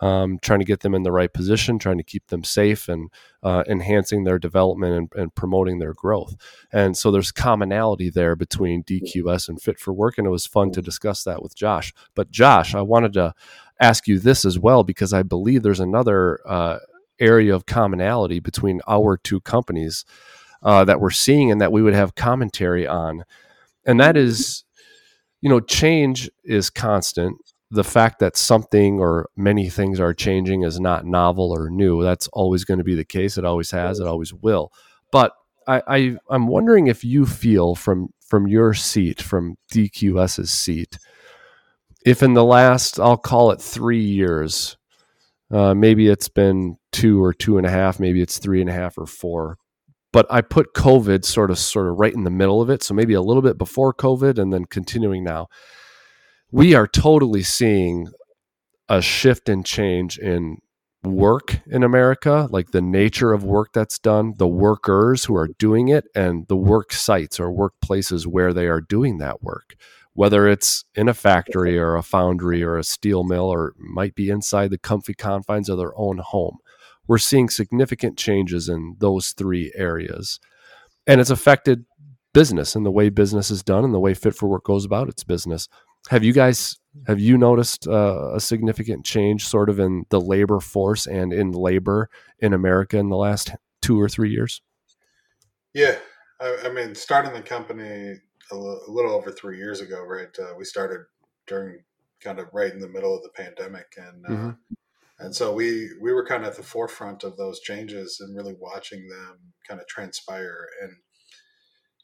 um, 0.00 0.38
trying 0.42 0.58
to 0.58 0.64
get 0.64 0.80
them 0.80 0.94
in 0.94 1.02
the 1.02 1.12
right 1.12 1.32
position, 1.32 1.78
trying 1.78 1.98
to 1.98 2.04
keep 2.04 2.26
them 2.28 2.42
safe, 2.42 2.88
and 2.88 3.10
uh, 3.42 3.64
enhancing 3.68 4.24
their 4.24 4.38
development 4.38 4.94
and, 4.94 5.22
and, 5.22 5.34
promoting 5.34 5.78
their 5.78 5.92
growth. 5.92 6.34
And 6.72 6.96
so 6.96 7.10
there's 7.10 7.30
commonality 7.30 8.10
there 8.10 8.34
between 8.34 8.82
DQS 8.82 9.48
and 9.48 9.60
Fit 9.60 9.78
for 9.78 9.92
Work, 9.92 10.18
and 10.18 10.26
it 10.26 10.30
was 10.30 10.46
fun 10.46 10.72
to 10.72 10.82
discuss 10.82 11.22
that 11.24 11.42
with 11.42 11.54
Josh. 11.54 11.92
But 12.14 12.30
Josh, 12.30 12.74
I 12.74 12.82
wanted 12.82 13.12
to 13.14 13.34
ask 13.80 14.06
you 14.06 14.18
this 14.18 14.44
as 14.44 14.58
well 14.58 14.84
because 14.84 15.12
I 15.12 15.22
believe 15.22 15.62
there's 15.62 15.80
another 15.80 16.40
uh, 16.46 16.78
area 17.18 17.54
of 17.54 17.66
commonality 17.66 18.40
between 18.40 18.80
our 18.88 19.16
two 19.16 19.40
companies 19.40 20.04
uh, 20.62 20.84
that 20.84 21.00
we're 21.00 21.10
seeing 21.10 21.50
and 21.50 21.60
that 21.60 21.72
we 21.72 21.82
would 21.82 21.94
have 21.94 22.14
commentary 22.14 22.86
on, 22.86 23.24
and 23.84 24.00
that 24.00 24.16
is, 24.16 24.64
you 25.40 25.48
know, 25.48 25.60
change 25.60 26.30
is 26.42 26.70
constant. 26.70 27.36
The 27.70 27.84
fact 27.84 28.18
that 28.20 28.36
something 28.36 28.98
or 28.98 29.28
many 29.36 29.68
things 29.68 30.00
are 30.00 30.14
changing 30.14 30.62
is 30.62 30.80
not 30.80 31.04
novel 31.04 31.50
or 31.50 31.68
new. 31.68 32.02
That's 32.02 32.28
always 32.28 32.64
going 32.64 32.78
to 32.78 32.84
be 32.84 32.94
the 32.94 33.04
case. 33.04 33.36
It 33.36 33.44
always 33.44 33.70
has. 33.72 34.00
It 34.00 34.06
always 34.06 34.32
will. 34.32 34.72
But 35.10 35.32
I, 35.66 35.82
I 35.86 36.16
I'm 36.30 36.46
wondering 36.46 36.86
if 36.86 37.04
you 37.04 37.26
feel 37.26 37.74
from 37.74 38.10
from 38.20 38.46
your 38.46 38.74
seat, 38.74 39.20
from 39.20 39.56
DQS's 39.72 40.50
seat, 40.50 40.98
if 42.04 42.22
in 42.22 42.34
the 42.34 42.44
last, 42.44 43.00
I'll 43.00 43.16
call 43.16 43.50
it 43.50 43.60
three 43.60 44.02
years, 44.02 44.76
uh, 45.50 45.74
maybe 45.74 46.08
it's 46.08 46.28
been 46.28 46.76
two 46.92 47.22
or 47.22 47.32
two 47.32 47.58
and 47.58 47.66
a 47.66 47.70
half, 47.70 47.98
maybe 47.98 48.20
it's 48.20 48.38
three 48.38 48.60
and 48.60 48.70
a 48.70 48.74
half 48.74 48.98
or 48.98 49.06
four. 49.06 49.56
But 50.12 50.26
I 50.30 50.42
put 50.42 50.74
COVID 50.74 51.24
sort 51.24 51.50
of 51.50 51.58
sort 51.58 51.88
of 51.88 51.98
right 51.98 52.14
in 52.14 52.24
the 52.24 52.30
middle 52.30 52.62
of 52.62 52.70
it, 52.70 52.82
so 52.82 52.94
maybe 52.94 53.14
a 53.14 53.22
little 53.22 53.42
bit 53.42 53.58
before 53.58 53.92
COVID 53.92 54.38
and 54.38 54.52
then 54.52 54.64
continuing 54.66 55.24
now. 55.24 55.48
We 56.52 56.74
are 56.74 56.86
totally 56.86 57.42
seeing 57.42 58.08
a 58.88 59.02
shift 59.02 59.48
and 59.48 59.64
change 59.64 60.18
in 60.18 60.58
work 61.02 61.60
in 61.66 61.82
America, 61.82 62.46
like 62.50 62.70
the 62.70 62.80
nature 62.80 63.32
of 63.32 63.44
work 63.44 63.72
that's 63.72 63.98
done, 63.98 64.34
the 64.38 64.46
workers 64.46 65.24
who 65.24 65.34
are 65.36 65.48
doing 65.58 65.88
it, 65.88 66.04
and 66.14 66.46
the 66.48 66.56
work 66.56 66.92
sites 66.92 67.40
or 67.40 67.50
workplaces 67.50 68.26
where 68.26 68.52
they 68.52 68.68
are 68.68 68.80
doing 68.80 69.18
that 69.18 69.42
work 69.42 69.74
whether 70.14 70.48
it's 70.48 70.84
in 70.94 71.08
a 71.08 71.14
factory 71.14 71.78
or 71.78 71.96
a 71.96 72.02
foundry 72.02 72.62
or 72.62 72.78
a 72.78 72.84
steel 72.84 73.24
mill 73.24 73.46
or 73.46 73.74
might 73.76 74.14
be 74.14 74.30
inside 74.30 74.70
the 74.70 74.78
comfy 74.78 75.14
confines 75.14 75.68
of 75.68 75.76
their 75.76 75.96
own 75.96 76.18
home. 76.18 76.58
We're 77.06 77.18
seeing 77.18 77.48
significant 77.48 78.16
changes 78.16 78.68
in 78.68 78.96
those 78.98 79.30
three 79.30 79.72
areas. 79.74 80.40
And 81.06 81.20
it's 81.20 81.30
affected 81.30 81.84
business 82.32 82.74
and 82.74 82.86
the 82.86 82.90
way 82.90 83.08
business 83.10 83.50
is 83.50 83.62
done 83.62 83.84
and 83.84 83.92
the 83.92 84.00
way 84.00 84.14
Fit 84.14 84.34
for 84.34 84.48
Work 84.48 84.64
goes 84.64 84.84
about 84.84 85.08
its 85.08 85.24
business. 85.24 85.68
Have 86.08 86.24
you 86.24 86.32
guys 86.32 86.78
have 87.06 87.18
you 87.18 87.36
noticed 87.36 87.88
uh, 87.88 88.34
a 88.34 88.40
significant 88.40 89.04
change 89.04 89.46
sort 89.46 89.68
of 89.68 89.80
in 89.80 90.04
the 90.10 90.20
labor 90.20 90.60
force 90.60 91.06
and 91.06 91.32
in 91.32 91.50
labor 91.50 92.08
in 92.38 92.52
America 92.52 92.98
in 92.98 93.08
the 93.08 93.16
last 93.16 93.50
two 93.82 94.00
or 94.00 94.08
three 94.08 94.30
years? 94.30 94.62
Yeah, 95.72 95.96
I, 96.40 96.56
I 96.66 96.68
mean, 96.70 96.94
starting 96.94 97.32
the 97.32 97.42
company 97.42 98.20
a, 98.52 98.54
l- 98.54 98.82
a 98.86 98.90
little 98.90 99.12
over 99.12 99.30
three 99.30 99.58
years 99.58 99.80
ago, 99.80 100.02
right? 100.04 100.34
Uh, 100.38 100.54
we 100.56 100.64
started 100.64 101.00
during 101.46 101.82
kind 102.22 102.38
of 102.38 102.48
right 102.52 102.72
in 102.72 102.80
the 102.80 102.88
middle 102.88 103.16
of 103.16 103.22
the 103.22 103.30
pandemic, 103.30 103.86
and 103.96 104.24
uh, 104.26 104.30
mm-hmm. 104.30 104.74
And 105.18 105.34
so 105.34 105.52
we 105.52 105.90
we 106.00 106.12
were 106.12 106.26
kind 106.26 106.42
of 106.42 106.50
at 106.50 106.56
the 106.56 106.62
forefront 106.62 107.22
of 107.22 107.36
those 107.36 107.60
changes 107.60 108.18
and 108.20 108.36
really 108.36 108.54
watching 108.58 109.08
them 109.08 109.52
kind 109.66 109.80
of 109.80 109.86
transpire. 109.86 110.66
And 110.82 110.92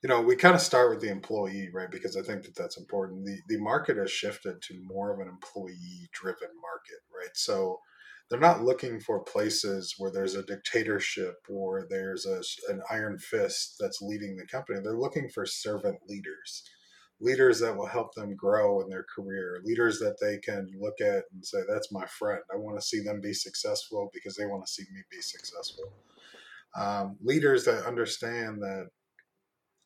you 0.03 0.09
know, 0.09 0.23
we 0.23 0.37
kind 0.37 0.55
of 0.55 0.61
start 0.61 0.91
with 0.91 1.01
the 1.01 1.11
employee, 1.11 1.69
right? 1.75 1.91
Because 1.91 2.17
I 2.17 2.23
think 2.23 2.45
that 2.45 2.55
that's 2.55 2.79
important. 2.79 3.27
The 3.27 3.39
the 3.49 3.61
market 3.61 3.97
has 3.97 4.11
shifted 4.11 4.63
to 4.63 4.83
more 4.85 5.13
of 5.13 5.21
an 5.21 5.29
employee 5.29 6.09
driven 6.13 6.49
market, 6.63 7.01
right? 7.15 7.35
So 7.35 7.81
they're 8.31 8.39
not 8.39 8.63
looking 8.63 9.01
for 9.01 9.25
places 9.25 9.95
where 9.99 10.13
there's 10.13 10.37
a 10.37 10.45
dictatorship 10.45 11.35
or 11.49 11.87
there's 11.91 12.27
a, 12.27 12.41
an 12.71 12.81
iron 12.89 13.19
fist 13.19 13.75
that's 13.81 14.01
leading 14.01 14.37
the 14.37 14.47
company. 14.47 14.79
They're 14.83 14.97
looking 14.97 15.29
for 15.29 15.45
servant 15.45 15.99
leaders, 16.09 16.63
leaders 17.21 17.59
that 17.59 17.77
will 17.77 17.87
help 17.89 18.15
them 18.15 18.37
grow 18.37 18.81
in 18.83 18.89
their 18.89 19.05
career, 19.15 19.61
leaders 19.65 19.99
that 19.99 20.17
they 20.21 20.39
can 20.39 20.71
look 20.81 21.01
at 21.01 21.25
and 21.33 21.45
say, 21.45 21.59
"That's 21.69 21.91
my 21.91 22.07
friend. 22.07 22.41
I 22.53 22.57
want 22.57 22.79
to 22.81 22.87
see 22.87 23.01
them 23.01 23.21
be 23.21 23.35
successful 23.35 24.11
because 24.15 24.37
they 24.37 24.47
want 24.47 24.65
to 24.65 24.73
see 24.73 24.85
me 24.93 25.03
be 25.11 25.21
successful." 25.21 25.93
Um, 26.77 27.17
leaders 27.21 27.65
that 27.65 27.85
understand 27.85 28.63
that 28.63 28.91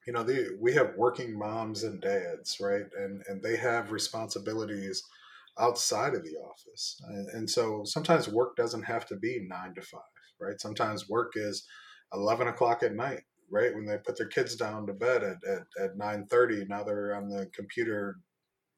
you 0.06 0.12
know 0.12 0.26
we 0.60 0.74
have 0.74 0.96
working 0.98 1.38
moms 1.38 1.82
and 1.82 1.98
dads 1.98 2.58
right 2.60 2.84
and 2.98 3.22
and 3.26 3.42
they 3.42 3.56
have 3.56 3.90
responsibilities 3.90 5.02
outside 5.58 6.14
of 6.14 6.24
the 6.24 6.36
office. 6.36 7.00
And, 7.32 7.48
so 7.48 7.82
sometimes 7.84 8.28
work 8.28 8.56
doesn't 8.56 8.82
have 8.82 9.06
to 9.06 9.16
be 9.16 9.46
nine 9.48 9.74
to 9.74 9.82
five, 9.82 10.00
right? 10.40 10.60
Sometimes 10.60 11.08
work 11.08 11.32
is 11.36 11.64
11 12.12 12.48
o'clock 12.48 12.82
at 12.82 12.94
night, 12.94 13.22
right? 13.50 13.74
When 13.74 13.86
they 13.86 13.98
put 13.98 14.16
their 14.16 14.28
kids 14.28 14.56
down 14.56 14.86
to 14.86 14.92
bed 14.92 15.22
at, 15.22 15.36
at, 15.48 15.84
at 15.84 15.98
9.30, 15.98 16.68
now 16.68 16.82
they're 16.82 17.14
on 17.14 17.28
the 17.28 17.46
computer, 17.54 18.16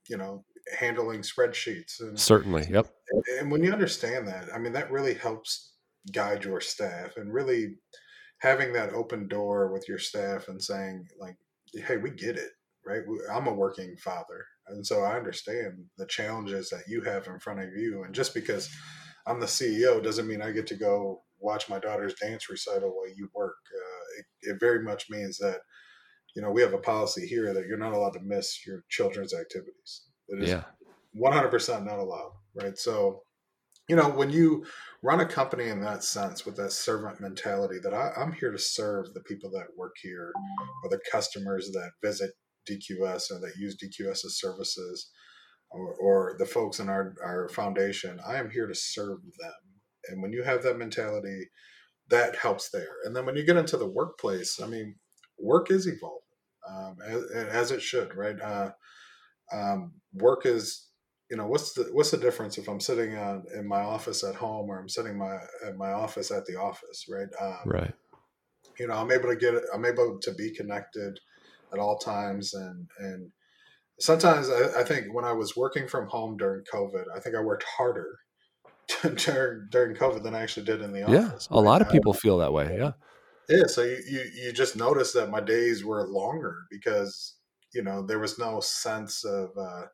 you 0.08 0.16
know, 0.16 0.44
handling 0.78 1.22
spreadsheets. 1.22 2.00
And, 2.00 2.18
Certainly, 2.18 2.68
yep. 2.70 2.86
And, 3.10 3.24
and 3.40 3.50
when 3.50 3.62
you 3.62 3.72
understand 3.72 4.28
that, 4.28 4.48
I 4.54 4.58
mean, 4.58 4.72
that 4.74 4.90
really 4.90 5.14
helps 5.14 5.72
guide 6.12 6.44
your 6.44 6.60
staff 6.60 7.16
and 7.16 7.32
really 7.32 7.76
having 8.38 8.72
that 8.74 8.92
open 8.92 9.28
door 9.28 9.72
with 9.72 9.88
your 9.88 9.98
staff 9.98 10.48
and 10.48 10.62
saying 10.62 11.06
like, 11.18 11.36
hey, 11.72 11.96
we 11.96 12.10
get 12.10 12.36
it, 12.36 12.50
right? 12.84 13.02
I'm 13.32 13.46
a 13.46 13.52
working 13.52 13.96
father 13.96 14.44
and 14.68 14.86
so 14.86 15.02
I 15.02 15.16
understand 15.16 15.84
the 15.96 16.06
challenges 16.06 16.70
that 16.70 16.84
you 16.88 17.02
have 17.02 17.26
in 17.26 17.38
front 17.38 17.60
of 17.60 17.70
you. 17.76 18.02
And 18.04 18.14
just 18.14 18.34
because 18.34 18.68
I'm 19.26 19.40
the 19.40 19.46
CEO 19.46 20.02
doesn't 20.02 20.26
mean 20.26 20.42
I 20.42 20.52
get 20.52 20.66
to 20.68 20.76
go 20.76 21.22
watch 21.38 21.68
my 21.68 21.78
daughter's 21.78 22.14
dance 22.14 22.48
recital 22.48 22.90
while 22.90 23.08
you 23.08 23.28
work. 23.34 23.56
Uh, 23.74 24.18
it, 24.18 24.52
it 24.52 24.60
very 24.60 24.82
much 24.82 25.10
means 25.10 25.38
that, 25.38 25.60
you 26.34 26.42
know, 26.42 26.50
we 26.50 26.62
have 26.62 26.74
a 26.74 26.78
policy 26.78 27.26
here 27.26 27.52
that 27.54 27.66
you're 27.66 27.78
not 27.78 27.92
allowed 27.92 28.14
to 28.14 28.20
miss 28.20 28.66
your 28.66 28.84
children's 28.88 29.34
activities. 29.34 30.06
It 30.28 30.42
is 30.42 30.50
yeah. 30.50 30.64
100% 31.16 31.84
not 31.84 31.98
allowed, 31.98 32.32
right? 32.54 32.76
So, 32.76 33.22
you 33.88 33.94
know, 33.94 34.08
when 34.08 34.30
you 34.30 34.66
run 35.02 35.20
a 35.20 35.26
company 35.26 35.68
in 35.68 35.80
that 35.82 36.02
sense 36.02 36.44
with 36.44 36.56
that 36.56 36.72
servant 36.72 37.20
mentality 37.20 37.78
that 37.82 37.94
I, 37.94 38.10
I'm 38.16 38.32
here 38.32 38.50
to 38.50 38.58
serve 38.58 39.14
the 39.14 39.20
people 39.20 39.50
that 39.50 39.66
work 39.76 39.94
here 40.02 40.32
or 40.82 40.90
the 40.90 41.00
customers 41.10 41.70
that 41.72 41.92
visit 42.02 42.32
DQS 42.68 43.30
or 43.30 43.40
that 43.40 43.56
use 43.56 43.76
DQS's 43.76 44.40
services 44.40 45.10
or, 45.70 45.94
or 45.94 46.36
the 46.38 46.46
folks 46.46 46.78
in 46.78 46.88
our, 46.88 47.14
our 47.24 47.48
foundation, 47.48 48.20
I 48.26 48.36
am 48.36 48.50
here 48.50 48.66
to 48.66 48.74
serve 48.74 49.18
them. 49.38 49.52
And 50.08 50.22
when 50.22 50.32
you 50.32 50.42
have 50.42 50.62
that 50.62 50.78
mentality, 50.78 51.48
that 52.08 52.36
helps 52.36 52.70
there. 52.70 52.96
And 53.04 53.14
then 53.14 53.26
when 53.26 53.36
you 53.36 53.44
get 53.44 53.56
into 53.56 53.76
the 53.76 53.88
workplace, 53.88 54.60
I 54.62 54.66
mean, 54.66 54.96
work 55.38 55.70
is 55.70 55.86
evolving 55.86 56.20
um, 56.68 56.96
as, 57.06 57.24
as, 57.32 57.70
it 57.70 57.82
should, 57.82 58.14
right? 58.14 58.40
Uh, 58.40 58.70
um, 59.52 59.92
work 60.12 60.46
is, 60.46 60.88
you 61.30 61.36
know, 61.36 61.46
what's 61.46 61.72
the 61.74 61.88
what's 61.92 62.10
the 62.10 62.16
difference 62.16 62.58
if 62.58 62.68
I'm 62.68 62.80
sitting 62.80 63.16
on, 63.16 63.44
in 63.54 63.66
my 63.66 63.80
office 63.80 64.22
at 64.22 64.36
home 64.36 64.68
or 64.68 64.78
I'm 64.78 64.88
sitting 64.88 65.18
my 65.18 65.38
at 65.64 65.76
my 65.76 65.92
office 65.92 66.30
at 66.30 66.44
the 66.46 66.56
office, 66.56 67.06
right? 67.08 67.28
Um, 67.40 67.58
right. 67.66 67.94
You 68.78 68.86
know, 68.86 68.94
I'm 68.94 69.10
able 69.10 69.28
to 69.28 69.36
get 69.36 69.54
I'm 69.74 69.84
able 69.84 70.18
to 70.22 70.32
be 70.34 70.54
connected 70.54 71.18
at 71.72 71.78
all 71.78 71.98
times 71.98 72.54
and 72.54 72.88
and 72.98 73.30
sometimes 73.98 74.48
I, 74.48 74.80
I, 74.80 74.84
think 74.84 75.12
when 75.12 75.24
I 75.24 75.32
was 75.32 75.56
working 75.56 75.88
from 75.88 76.08
home 76.08 76.36
during 76.36 76.64
COVID, 76.72 77.04
I 77.14 77.20
think 77.20 77.34
I 77.34 77.40
worked 77.40 77.64
harder 77.64 78.18
during 79.16 79.68
during 79.70 79.96
COVID 79.96 80.22
than 80.22 80.34
I 80.34 80.42
actually 80.42 80.66
did 80.66 80.82
in 80.82 80.92
the 80.92 81.02
office. 81.02 81.48
Yeah, 81.50 81.58
a 81.58 81.60
lot 81.60 81.82
of 81.82 81.90
people 81.90 82.12
feel 82.12 82.38
that 82.38 82.52
way. 82.52 82.76
Yeah, 82.78 82.92
yeah. 83.48 83.66
So 83.66 83.82
you, 83.82 83.98
you 84.08 84.30
you 84.42 84.52
just 84.52 84.76
notice 84.76 85.12
that 85.12 85.30
my 85.30 85.40
days 85.40 85.84
were 85.84 86.06
longer 86.06 86.64
because 86.70 87.36
you 87.74 87.82
know 87.82 88.02
there 88.02 88.18
was 88.18 88.38
no 88.38 88.60
sense 88.60 89.24
of. 89.24 89.50
Uh, 89.56 89.86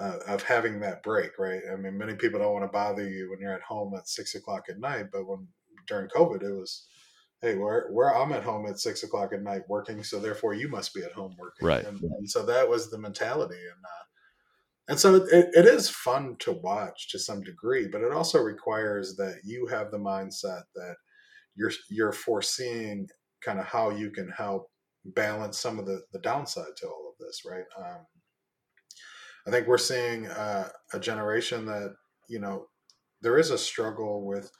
uh, 0.00 0.18
of 0.28 0.42
having 0.44 0.80
that 0.80 1.02
break, 1.02 1.38
right? 1.38 1.60
I 1.70 1.76
mean, 1.76 1.98
many 1.98 2.14
people 2.14 2.40
don't 2.40 2.54
want 2.54 2.64
to 2.64 2.68
bother 2.68 3.06
you 3.06 3.28
when 3.28 3.38
you're 3.38 3.52
at 3.52 3.60
home 3.60 3.92
at 3.94 4.08
six 4.08 4.34
o'clock 4.34 4.62
at 4.70 4.78
night, 4.78 5.06
but 5.12 5.26
when 5.26 5.48
during 5.86 6.08
COVID, 6.08 6.42
it 6.42 6.54
was 6.54 6.86
hey, 7.42 7.56
where 7.56 7.88
where 7.90 8.14
I'm 8.14 8.32
at 8.32 8.42
home 8.42 8.66
at 8.66 8.78
six 8.78 9.02
o'clock 9.02 9.32
at 9.32 9.42
night 9.42 9.62
working, 9.68 10.02
so 10.02 10.18
therefore 10.18 10.54
you 10.54 10.68
must 10.68 10.94
be 10.94 11.02
at 11.02 11.12
home 11.12 11.34
working. 11.38 11.66
Right. 11.66 11.84
And, 11.84 12.00
and 12.00 12.30
so 12.30 12.44
that 12.46 12.68
was 12.68 12.90
the 12.90 12.98
mentality, 12.98 13.56
and 13.56 13.84
uh, 13.84 14.04
and 14.88 14.98
so 14.98 15.14
it, 15.16 15.50
it 15.52 15.66
is 15.66 15.88
fun 15.88 16.36
to 16.40 16.52
watch 16.52 17.10
to 17.10 17.18
some 17.18 17.42
degree, 17.42 17.88
but 17.90 18.02
it 18.02 18.12
also 18.12 18.40
requires 18.40 19.16
that 19.16 19.40
you 19.44 19.66
have 19.66 19.90
the 19.90 19.98
mindset 19.98 20.62
that 20.74 20.96
you're 21.54 21.72
you're 21.88 22.12
foreseeing 22.12 23.08
kind 23.40 23.58
of 23.58 23.66
how 23.66 23.90
you 23.90 24.10
can 24.10 24.30
help 24.30 24.70
balance 25.04 25.58
some 25.58 25.78
of 25.78 25.86
the 25.86 26.02
the 26.12 26.18
downside 26.18 26.76
to 26.78 26.86
all 26.86 27.12
of 27.12 27.24
this, 27.24 27.42
right? 27.48 27.64
Um, 27.78 28.06
I 29.46 29.50
think 29.50 29.66
we're 29.66 29.78
seeing 29.78 30.26
uh, 30.26 30.68
a 30.92 31.00
generation 31.00 31.66
that 31.66 31.94
you 32.28 32.40
know 32.40 32.66
there 33.22 33.38
is 33.38 33.50
a 33.50 33.58
struggle 33.58 34.26
with 34.26 34.50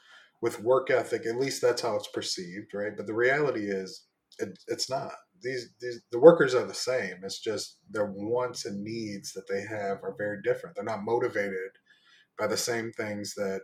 with 0.43 0.63
work 0.63 0.91
ethic. 0.91 1.27
At 1.27 1.37
least 1.39 1.63
that's 1.63 1.83
how 1.83 1.97
it's 1.97 2.09
perceived, 2.09 2.73
right? 2.75 2.93
But 2.97 3.07
the 3.07 3.15
reality 3.15 3.67
is, 3.71 4.07
it, 4.39 4.59
it's 4.69 4.89
not. 4.91 5.13
These, 5.43 5.71
these 5.81 6.01
the 6.13 6.21
workers 6.21 6.55
are 6.55 6.67
the 6.67 6.75
same. 6.75 7.17
It's 7.23 7.41
just 7.41 7.79
their 7.91 8.07
wants 8.07 8.65
and 8.67 8.83
needs 8.83 9.33
that 9.33 9.49
they 9.49 9.63
have 9.63 9.99
are 10.03 10.15
very 10.17 10.39
different. 10.43 10.77
They're 10.77 10.85
not 10.85 11.05
motivated 11.05 11.71
by 12.39 12.47
the 12.47 12.57
same 12.57 12.93
things 12.93 13.35
that 13.35 13.63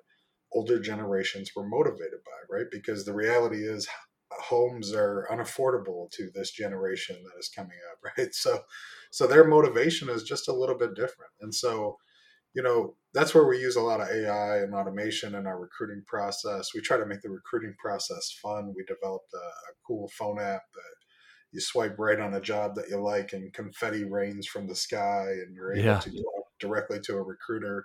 older 0.53 0.79
generations 0.81 1.51
were 1.57 1.67
motivated 1.69 2.21
by, 2.25 2.57
right? 2.57 2.67
Because 2.71 3.05
the 3.05 3.15
reality 3.15 3.65
is 3.65 3.89
homes 4.33 4.93
are 4.95 5.27
unaffordable 5.31 6.11
to 6.13 6.31
this 6.35 6.51
generation 6.51 7.17
that 7.25 7.39
is 7.39 7.49
coming 7.49 7.79
up, 7.93 7.99
right? 8.19 8.35
So 8.35 8.61
so 9.11 9.27
their 9.27 9.45
motivation 9.47 10.09
is 10.11 10.23
just 10.25 10.49
a 10.49 10.53
little 10.55 10.77
bit 10.79 10.95
different. 10.95 11.33
And 11.41 11.55
so 11.55 11.97
you 12.57 12.63
know, 12.63 12.97
that's 13.13 13.35
where 13.35 13.47
we 13.47 13.59
use 13.59 13.77
a 13.77 13.83
lot 13.83 14.01
of 14.01 14.09
AI 14.09 14.63
and 14.63 14.75
automation 14.75 15.35
in 15.35 15.47
our 15.47 15.61
recruiting 15.61 16.03
process. 16.07 16.71
We 16.75 16.81
try 16.81 16.97
to 16.97 17.05
make 17.05 17.21
the 17.21 17.29
recruiting 17.29 17.75
process 17.79 18.35
fun. 18.43 18.73
We 18.75 18.83
developed 18.85 19.29
a, 19.35 19.37
a 19.37 19.75
cool 19.87 20.11
phone 20.19 20.41
app 20.41 20.63
that 20.73 20.95
you 21.53 21.61
swipe 21.61 21.97
right 21.99 22.19
on 22.19 22.33
a 22.33 22.41
job 22.41 22.75
that 22.77 22.89
you 22.89 22.97
like 22.97 23.35
and 23.35 23.53
confetti 23.53 24.05
rains 24.05 24.47
from 24.47 24.67
the 24.67 24.75
sky 24.75 25.27
and 25.29 25.55
you're 25.55 25.75
able 25.75 25.85
yeah. 25.85 25.99
to 26.01 26.11
talk 26.11 26.45
directly 26.59 26.99
to 27.01 27.17
a 27.17 27.23
recruiter. 27.23 27.85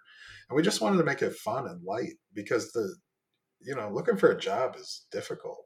And 0.49 0.55
we 0.55 0.63
just 0.63 0.79
wanted 0.79 0.99
to 0.99 1.03
make 1.03 1.21
it 1.21 1.35
fun 1.35 1.67
and 1.67 1.83
light 1.83 2.13
because 2.33 2.71
the, 2.71 2.95
you 3.59 3.75
know, 3.75 3.91
looking 3.93 4.15
for 4.15 4.31
a 4.31 4.39
job 4.39 4.77
is 4.79 5.05
difficult. 5.11 5.65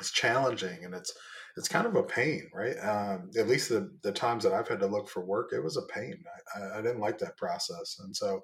It's 0.00 0.10
challenging 0.10 0.82
and 0.82 0.94
it's 0.94 1.12
it's 1.56 1.68
kind 1.68 1.86
of 1.86 1.94
a 1.94 2.02
pain, 2.02 2.50
right? 2.52 2.76
Um, 2.82 3.30
at 3.38 3.48
least 3.48 3.68
the, 3.68 3.90
the 4.02 4.12
times 4.12 4.42
that 4.44 4.52
I've 4.52 4.68
had 4.68 4.80
to 4.80 4.86
look 4.86 5.08
for 5.08 5.24
work, 5.24 5.50
it 5.52 5.62
was 5.62 5.76
a 5.76 5.92
pain. 5.92 6.22
I, 6.56 6.78
I 6.78 6.82
didn't 6.82 7.00
like 7.00 7.18
that 7.18 7.36
process. 7.36 7.96
And 8.02 8.14
so, 8.14 8.40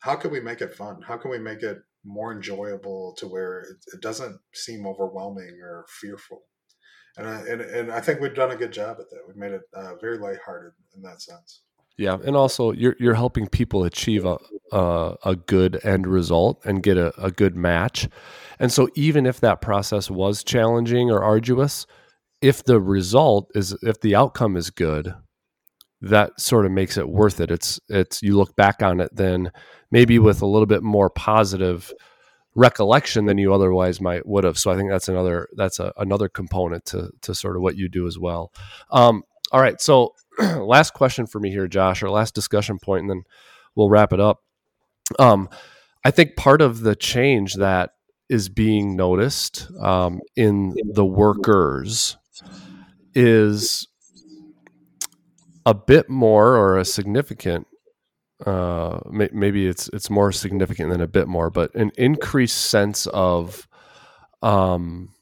how 0.00 0.16
can 0.16 0.30
we 0.30 0.40
make 0.40 0.60
it 0.60 0.74
fun? 0.74 1.00
How 1.06 1.16
can 1.16 1.30
we 1.30 1.38
make 1.38 1.62
it 1.62 1.78
more 2.04 2.32
enjoyable 2.32 3.14
to 3.18 3.26
where 3.26 3.60
it, 3.60 3.76
it 3.94 4.02
doesn't 4.02 4.38
seem 4.52 4.86
overwhelming 4.86 5.58
or 5.62 5.86
fearful? 6.00 6.42
And 7.16 7.28
I, 7.28 7.40
and, 7.48 7.60
and 7.60 7.92
I 7.92 8.00
think 8.00 8.20
we've 8.20 8.34
done 8.34 8.50
a 8.50 8.56
good 8.56 8.72
job 8.72 8.96
at 8.98 9.08
that. 9.10 9.20
We've 9.26 9.36
made 9.36 9.52
it 9.52 9.62
uh, 9.72 9.94
very 10.00 10.18
lighthearted 10.18 10.72
in 10.96 11.02
that 11.02 11.22
sense. 11.22 11.62
Yeah, 11.96 12.18
and 12.24 12.34
also 12.34 12.72
you're 12.72 12.96
you're 12.98 13.14
helping 13.14 13.46
people 13.46 13.84
achieve 13.84 14.24
a 14.24 14.36
a, 14.72 15.16
a 15.24 15.36
good 15.36 15.80
end 15.84 16.08
result 16.08 16.60
and 16.64 16.82
get 16.82 16.96
a, 16.96 17.14
a 17.22 17.30
good 17.30 17.56
match. 17.56 18.08
And 18.58 18.72
so 18.72 18.88
even 18.94 19.26
if 19.26 19.40
that 19.40 19.60
process 19.60 20.10
was 20.10 20.42
challenging 20.42 21.10
or 21.10 21.22
arduous, 21.22 21.86
if 22.44 22.62
the 22.62 22.78
result 22.78 23.50
is 23.54 23.74
if 23.82 23.98
the 24.02 24.14
outcome 24.14 24.54
is 24.54 24.68
good 24.68 25.14
that 26.02 26.38
sort 26.38 26.66
of 26.66 26.72
makes 26.72 26.98
it 26.98 27.08
worth 27.08 27.40
it. 27.40 27.50
It's 27.50 27.80
it's 27.88 28.22
you 28.22 28.36
look 28.36 28.54
back 28.54 28.82
on 28.82 29.00
it 29.00 29.16
then 29.16 29.50
maybe 29.90 30.18
with 30.18 30.42
a 30.42 30.46
little 30.46 30.66
bit 30.66 30.82
more 30.82 31.08
positive 31.08 31.90
recollection 32.54 33.24
than 33.24 33.38
you 33.38 33.54
otherwise 33.54 33.98
might 33.98 34.26
would 34.26 34.44
have. 34.44 34.58
So 34.58 34.70
i 34.70 34.76
think 34.76 34.90
that's 34.90 35.08
another 35.08 35.48
that's 35.56 35.80
a, 35.80 35.94
another 35.96 36.28
component 36.28 36.84
to 36.86 37.10
to 37.22 37.34
sort 37.34 37.56
of 37.56 37.62
what 37.62 37.76
you 37.76 37.88
do 37.88 38.06
as 38.06 38.18
well. 38.18 38.52
Um, 38.90 39.22
all 39.50 39.62
right 39.62 39.80
so 39.80 40.14
last 40.38 40.92
question 40.92 41.26
for 41.26 41.40
me 41.40 41.50
here 41.50 41.66
josh 41.66 42.02
or 42.02 42.10
last 42.10 42.34
discussion 42.34 42.78
point 42.78 43.02
and 43.02 43.10
then 43.10 43.22
we'll 43.74 43.88
wrap 43.88 44.12
it 44.12 44.20
up. 44.20 44.42
Um, 45.18 45.48
i 46.04 46.10
think 46.10 46.36
part 46.36 46.60
of 46.60 46.80
the 46.80 46.94
change 46.94 47.54
that 47.54 47.92
is 48.28 48.50
being 48.50 48.96
noticed 48.96 49.70
um, 49.80 50.20
in 50.36 50.74
the 50.92 51.04
workers 51.04 52.18
is 53.14 53.88
a 55.66 55.74
bit 55.74 56.10
more 56.10 56.56
or 56.56 56.78
a 56.78 56.84
significant 56.84 57.66
uh, 58.44 59.00
may, 59.10 59.28
maybe 59.32 59.66
it's 59.66 59.88
it's 59.92 60.10
more 60.10 60.32
significant 60.32 60.90
than 60.90 61.00
a 61.00 61.06
bit 61.06 61.28
more, 61.28 61.50
but 61.50 61.74
an 61.74 61.90
increased 61.96 62.66
sense 62.66 63.06
of 63.06 63.66
um, 64.42 65.14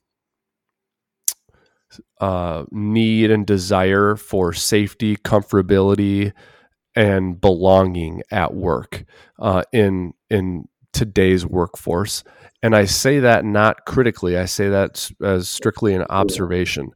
uh, 2.20 2.64
need 2.70 3.30
and 3.30 3.46
desire 3.46 4.16
for 4.16 4.52
safety, 4.52 5.16
comfortability, 5.16 6.32
and 6.96 7.40
belonging 7.40 8.22
at 8.30 8.54
work 8.54 9.04
uh, 9.38 9.62
in 9.72 10.12
in 10.30 10.64
today's 10.92 11.46
workforce. 11.46 12.24
And 12.62 12.74
I 12.76 12.84
say 12.84 13.20
that 13.20 13.44
not 13.44 13.84
critically. 13.86 14.38
I 14.38 14.46
say 14.46 14.68
that 14.68 15.10
as 15.22 15.48
strictly 15.48 15.94
an 15.94 16.02
observation. 16.10 16.90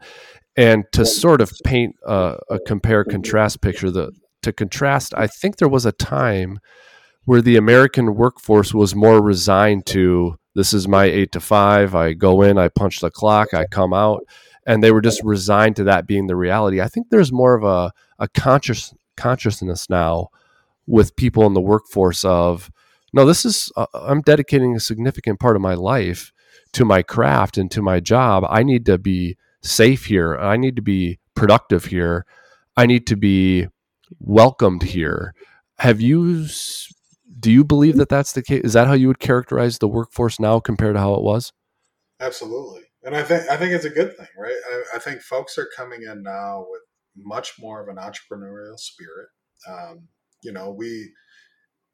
And 0.57 0.85
to 0.93 1.05
sort 1.05 1.41
of 1.41 1.53
paint 1.65 1.97
a, 2.07 2.39
a 2.51 2.59
compare 2.61 3.05
contrast 3.05 3.61
picture, 3.61 3.91
the 3.91 4.13
to 4.43 4.53
contrast, 4.53 5.13
I 5.17 5.27
think 5.27 5.57
there 5.57 5.69
was 5.69 5.85
a 5.85 5.93
time 5.93 6.61
where 7.25 7.43
the 7.43 7.57
American 7.57 8.15
workforce 8.15 8.73
was 8.73 8.95
more 8.95 9.23
resigned 9.23 9.85
to 9.87 10.37
this 10.55 10.73
is 10.73 10.89
my 10.89 11.05
eight 11.05 11.33
to 11.33 11.41
five. 11.41 11.95
I 11.95 12.15
go 12.15 12.41
in, 12.41 12.57
I 12.57 12.69
punch 12.69 13.01
the 13.01 13.11
clock, 13.11 13.53
I 13.53 13.67
come 13.67 13.93
out, 13.93 14.25
and 14.67 14.83
they 14.83 14.93
were 14.93 15.03
just 15.03 15.23
resigned 15.23 15.77
to 15.77 15.85
that 15.85 16.07
being 16.07 16.29
the 16.29 16.37
reality. 16.37 16.81
I 16.81 16.89
think 16.89 17.09
there's 17.11 17.33
more 17.33 17.55
of 17.55 17.65
a, 17.65 17.93
a 18.19 18.29
conscious 18.29 18.95
consciousness 19.17 19.91
now 19.91 20.29
with 20.87 21.17
people 21.17 21.47
in 21.47 21.55
the 21.55 21.61
workforce 21.61 22.25
of 22.25 22.71
no, 23.13 23.25
this 23.25 23.45
is 23.45 23.73
uh, 23.77 23.87
I'm 23.95 24.23
dedicating 24.23 24.75
a 24.77 24.81
significant 24.81 25.41
part 25.41 25.57
of 25.57 25.63
my 25.63 25.75
life 25.75 26.33
to 26.73 26.85
my 26.85 27.03
craft 27.03 27.59
and 27.59 27.71
to 27.71 27.83
my 27.83 28.01
job. 28.01 28.45
I 28.49 28.63
need 28.63 28.87
to 28.87 28.99
be 28.99 29.37
safe 29.63 30.07
here. 30.07 30.37
I 30.37 30.57
need 30.57 30.77
to 30.77 30.83
be 30.83 31.19
productive 31.35 31.87
here. 31.87 32.25
I 32.77 32.87
need 32.87 33.07
to 33.09 33.17
be 33.17 33.69
welcomed 34.19 34.83
here. 34.83 35.35
Have 35.79 36.01
you 36.01 36.47
do 37.39 37.51
you 37.51 37.65
believe 37.65 37.97
that 37.97 38.09
that's 38.09 38.33
the 38.33 38.43
case? 38.43 38.63
Is 38.65 38.73
that 38.73 38.87
how 38.87 38.95
you 38.95 39.09
would 39.09 39.19
characterize 39.19 39.79
the 39.79 39.89
workforce 39.89 40.41
now 40.41 40.59
compared 40.61 40.95
to 40.95 41.01
how 41.01 41.15
it 41.15 41.23
was? 41.23 41.53
Absolutely, 42.21 42.83
and 43.03 43.15
I 43.15 43.23
think 43.23 43.49
I 43.51 43.57
think 43.57 43.73
it's 43.73 43.85
a 43.85 43.91
good 43.91 44.17
thing, 44.17 44.29
right? 44.39 44.57
I, 44.71 44.97
I 44.97 44.99
think 44.99 45.21
folks 45.21 45.59
are 45.59 45.69
coming 45.77 46.03
in 46.03 46.23
now 46.23 46.67
with 46.69 46.83
much 47.17 47.55
more 47.59 47.83
of 47.83 47.89
an 47.89 48.03
entrepreneurial 48.03 48.79
spirit. 48.79 49.29
Um, 49.69 50.09
you 50.43 50.53
know, 50.53 50.71
we 50.71 51.13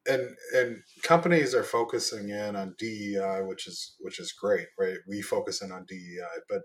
and 0.06 0.28
and 0.54 0.78
companies 1.02 1.54
are 1.54 1.62
focusing 1.64 2.30
in 2.30 2.56
on 2.56 2.74
DEI, 2.78 3.42
which 3.42 3.66
is 3.66 3.96
which 4.00 4.20
is 4.20 4.32
great, 4.32 4.66
right? 4.78 4.98
We 5.08 5.22
focus 5.22 5.62
in 5.62 5.72
on 5.72 5.86
DEI, 5.88 6.40
but 6.48 6.62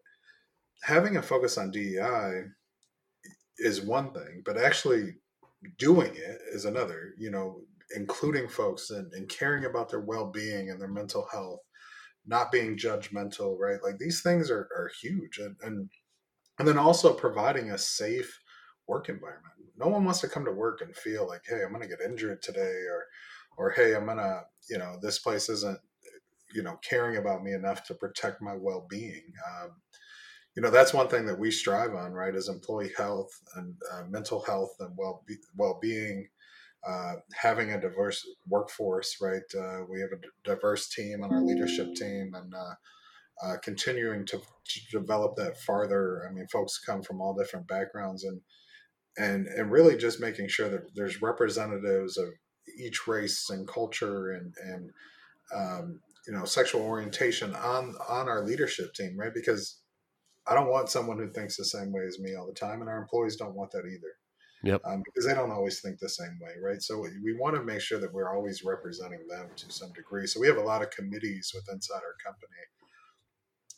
having 0.84 1.18
a 1.18 1.22
focus 1.22 1.58
on 1.58 1.72
DEI 1.72 2.44
is 3.58 3.82
one 3.82 4.12
thing, 4.14 4.44
but 4.46 4.58
actually 4.58 5.16
doing 5.78 6.12
it 6.16 6.40
is 6.54 6.66
another. 6.66 7.14
You 7.18 7.32
know, 7.32 7.62
including 7.96 8.48
folks 8.48 8.90
and, 8.90 9.12
and 9.14 9.30
caring 9.30 9.66
about 9.66 9.90
their 9.90 10.02
well-being 10.02 10.70
and 10.70 10.80
their 10.80 10.88
mental 10.88 11.28
health, 11.32 11.62
not 12.26 12.52
being 12.52 12.78
judgmental, 12.78 13.58
right? 13.58 13.82
Like 13.84 13.98
these 13.98 14.22
things 14.22 14.52
are, 14.52 14.68
are 14.76 14.92
huge. 15.02 15.40
And, 15.40 15.56
and 15.64 15.90
and 16.60 16.68
then 16.68 16.78
also 16.78 17.14
providing 17.14 17.72
a 17.72 17.78
safe 17.78 18.40
work 18.88 19.10
environment. 19.10 19.54
No 19.78 19.88
one 19.88 20.04
wants 20.04 20.22
to 20.22 20.28
come 20.28 20.44
to 20.46 20.52
work 20.52 20.82
and 20.82 20.96
feel 20.96 21.28
like, 21.28 21.42
hey, 21.48 21.62
I'm 21.64 21.72
gonna 21.72 21.88
get 21.88 22.02
injured 22.02 22.42
today 22.42 22.84
or 22.90 23.06
or 23.58 23.72
hey, 23.72 23.96
I'm 23.96 24.06
gonna, 24.06 24.42
you 24.70 24.78
know, 24.78 24.98
this 25.02 25.20
place 25.20 25.50
isn't, 25.50 25.80
you 26.54 26.64
know, 26.64 26.78
caring 26.88 27.18
about 27.18 27.44
me 27.44 27.54
enough 27.54 27.84
to 27.86 27.96
protect 27.96 28.42
my 28.42 28.56
well-being. 28.56 29.34
Um, 29.62 29.72
you 30.58 30.64
know 30.64 30.72
that's 30.72 30.94
one 30.94 31.08
thing 31.08 31.28
that 31.28 31.38
we 31.38 31.52
strive 31.52 31.94
on 31.94 32.14
right 32.14 32.34
is 32.34 32.50
employee 32.50 32.92
health 32.98 33.30
and 33.56 33.76
uh, 33.94 34.02
mental 34.10 34.42
health 34.42 34.76
and 34.80 34.90
well 34.98 35.24
well-being 35.56 36.28
uh, 36.86 37.14
having 37.40 37.72
a 37.72 37.80
diverse 37.80 38.26
workforce 38.48 39.18
right? 39.22 39.44
Uh, 39.56 39.82
we 39.88 40.02
have 40.02 40.10
a 40.12 40.22
diverse 40.44 40.90
team 40.90 41.24
on 41.24 41.32
our 41.32 41.42
leadership 41.42 41.94
team 41.94 42.32
and 42.34 42.54
uh, 42.56 43.46
uh, 43.46 43.58
continuing 43.62 44.26
to, 44.26 44.40
to, 44.40 44.80
develop 44.92 45.36
that 45.36 45.60
farther. 45.60 46.28
I 46.28 46.34
mean 46.34 46.48
folks 46.48 46.80
come 46.84 47.04
from 47.04 47.22
all 47.22 47.36
different 47.36 47.68
backgrounds 47.68 48.24
and 48.24 48.42
and 49.16 49.46
and 49.46 49.72
really 49.72 49.96
just 49.96 50.20
making 50.20 50.48
sure 50.48 50.70
that 50.70 50.96
there's 50.96 51.22
representatives 51.22 52.18
of 52.18 52.30
each 52.80 53.08
race 53.08 53.48
and 53.52 53.68
culture 53.68 54.32
and 54.32 54.56
and 54.64 54.90
um, 55.56 56.00
you 56.26 56.34
know 56.34 56.46
sexual 56.46 56.82
orientation 56.82 57.54
on 57.54 57.94
on 58.10 58.28
our 58.28 58.44
leadership 58.44 58.96
team 58.96 59.16
right? 59.20 59.36
Because 59.36 59.82
I 60.48 60.54
don't 60.54 60.70
want 60.70 60.90
someone 60.90 61.18
who 61.18 61.32
thinks 61.32 61.58
the 61.58 61.66
same 61.66 61.92
way 61.92 62.04
as 62.06 62.20
me 62.20 62.36
all 62.36 62.48
the 62.48 62.54
time, 62.54 62.82
and 62.82 62.90
our 62.90 62.98
employees 62.98 63.36
don't 63.36 63.56
want 63.56 63.72
that 63.72 63.86
either. 63.86 64.14
Yep. 64.64 64.82
Um, 64.86 65.04
because 65.06 65.28
they 65.28 65.36
don't 65.36 65.52
always 65.52 65.82
think 65.82 66.00
the 66.00 66.10
same 66.10 66.40
way, 66.42 66.54
right? 66.64 66.82
So 66.82 67.00
we, 67.00 67.10
we 67.24 67.38
want 67.38 67.56
to 67.56 67.64
make 67.64 67.80
sure 67.80 68.00
that 68.00 68.12
we're 68.14 68.34
always 68.34 68.64
representing 68.64 69.26
them 69.30 69.50
to 69.56 69.72
some 69.72 69.94
degree. 69.94 70.26
So 70.26 70.40
we 70.40 70.48
have 70.48 70.58
a 70.58 70.62
lot 70.62 70.82
of 70.82 70.90
committees 70.90 71.52
with 71.54 71.66
inside 71.72 72.02
our 72.02 72.16
company, 72.26 72.64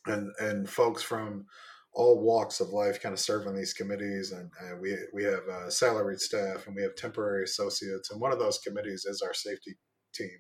and 0.06 0.32
and 0.40 0.70
folks 0.70 1.04
from 1.04 1.46
all 1.94 2.22
walks 2.22 2.60
of 2.60 2.70
life 2.70 3.02
kind 3.02 3.14
of 3.14 3.20
serve 3.20 3.48
on 3.48 3.56
these 3.56 3.74
committees, 3.74 4.32
and, 4.32 4.50
and 4.62 4.80
we 4.80 4.96
we 5.14 5.24
have 5.24 5.48
uh, 5.52 5.70
salaried 5.70 6.22
staff 6.22 6.68
and 6.68 6.76
we 6.76 6.84
have 6.84 6.96
temporary 6.96 7.44
associates, 7.44 8.12
and 8.12 8.22
one 8.22 8.32
of 8.32 8.40
those 8.40 8.60
committees 8.60 9.06
is 9.06 9.22
our 9.22 9.34
safety 9.34 9.76
team 10.14 10.38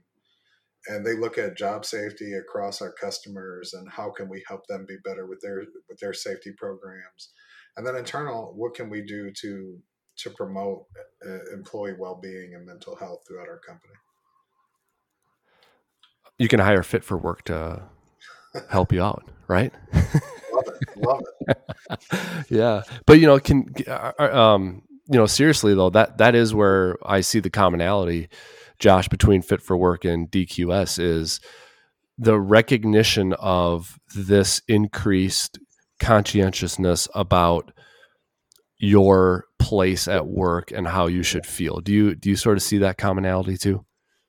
and 0.87 1.05
they 1.05 1.15
look 1.15 1.37
at 1.37 1.57
job 1.57 1.85
safety 1.85 2.33
across 2.33 2.81
our 2.81 2.93
customers 2.93 3.73
and 3.73 3.89
how 3.89 4.09
can 4.11 4.29
we 4.29 4.43
help 4.47 4.65
them 4.67 4.85
be 4.87 4.97
better 5.03 5.25
with 5.25 5.39
their 5.41 5.63
with 5.87 5.99
their 5.99 6.13
safety 6.13 6.51
programs. 6.57 7.31
And 7.77 7.85
then 7.85 7.95
internal 7.95 8.53
what 8.55 8.73
can 8.73 8.89
we 8.89 9.01
do 9.01 9.31
to 9.41 9.79
to 10.19 10.29
promote 10.31 10.85
uh, 11.25 11.53
employee 11.53 11.95
well-being 11.97 12.53
and 12.53 12.65
mental 12.65 12.95
health 12.95 13.19
throughout 13.27 13.47
our 13.47 13.59
company? 13.59 13.93
You 16.37 16.47
can 16.47 16.59
hire 16.59 16.83
fit 16.83 17.03
for 17.03 17.17
work 17.17 17.43
to 17.45 17.83
help 18.69 18.91
you 18.91 19.01
out 19.03 19.29
right? 19.49 19.73
Love 20.53 20.67
it. 20.67 20.97
Love 20.97 21.21
it. 21.21 21.57
Yeah. 22.49 22.83
But 23.05 23.19
you 23.19 23.27
know 23.27 23.39
can 23.39 23.73
uh, 23.87 24.13
uh, 24.17 24.23
um 24.23 24.83
you 25.09 25.17
know 25.17 25.25
seriously 25.25 25.73
though 25.73 25.89
that 25.89 26.17
that 26.17 26.35
is 26.35 26.53
where 26.53 26.97
i 27.05 27.21
see 27.21 27.39
the 27.39 27.49
commonality 27.49 28.29
Josh, 28.79 29.09
between 29.09 29.41
Fit 29.41 29.61
for 29.61 29.77
Work 29.77 30.05
and 30.05 30.31
DQS 30.31 30.99
is 30.99 31.41
the 32.17 32.39
recognition 32.39 33.33
of 33.33 33.99
this 34.15 34.61
increased 34.67 35.59
conscientiousness 35.99 37.07
about 37.13 37.71
your 38.77 39.45
place 39.59 40.07
at 40.07 40.25
work 40.25 40.71
and 40.71 40.87
how 40.87 41.07
you 41.07 41.23
should 41.23 41.45
feel. 41.45 41.81
Do 41.81 41.91
you 41.91 42.15
do 42.15 42.29
you 42.29 42.37
sort 42.37 42.57
of 42.57 42.63
see 42.63 42.77
that 42.79 42.97
commonality 42.97 43.57
too? 43.57 43.85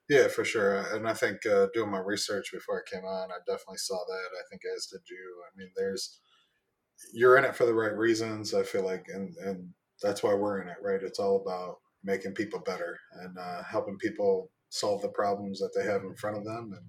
Yeah, 0.08 0.26
for 0.26 0.44
sure. 0.44 0.84
And 0.92 1.08
I 1.08 1.14
think 1.14 1.46
uh, 1.46 1.68
doing 1.72 1.92
my 1.92 2.00
research 2.00 2.50
before 2.52 2.82
I 2.82 2.90
came 2.92 3.04
on, 3.04 3.30
I 3.30 3.38
definitely 3.46 3.78
saw 3.78 3.94
that. 3.94 4.28
I 4.36 4.42
think 4.50 4.62
as 4.76 4.86
did 4.86 5.02
you. 5.08 5.42
I 5.44 5.50
mean, 5.56 5.70
there's 5.76 6.18
you're 7.12 7.36
in 7.36 7.44
it 7.44 7.54
for 7.54 7.64
the 7.64 7.74
right 7.74 7.96
reasons. 7.96 8.52
I 8.52 8.64
feel 8.64 8.84
like, 8.84 9.06
and 9.08 9.32
and 9.36 9.68
that's 10.02 10.22
why 10.22 10.34
we're 10.34 10.62
in 10.62 10.68
it, 10.68 10.76
right? 10.82 11.02
It's 11.02 11.18
all 11.18 11.42
about 11.42 11.76
making 12.04 12.34
people 12.34 12.60
better 12.60 12.98
and 13.22 13.36
uh, 13.38 13.62
helping 13.62 13.96
people 13.98 14.50
solve 14.70 15.02
the 15.02 15.08
problems 15.08 15.58
that 15.58 15.70
they 15.76 15.84
have 15.84 16.02
in 16.02 16.14
front 16.14 16.36
of 16.36 16.44
them 16.44 16.72
and 16.72 16.86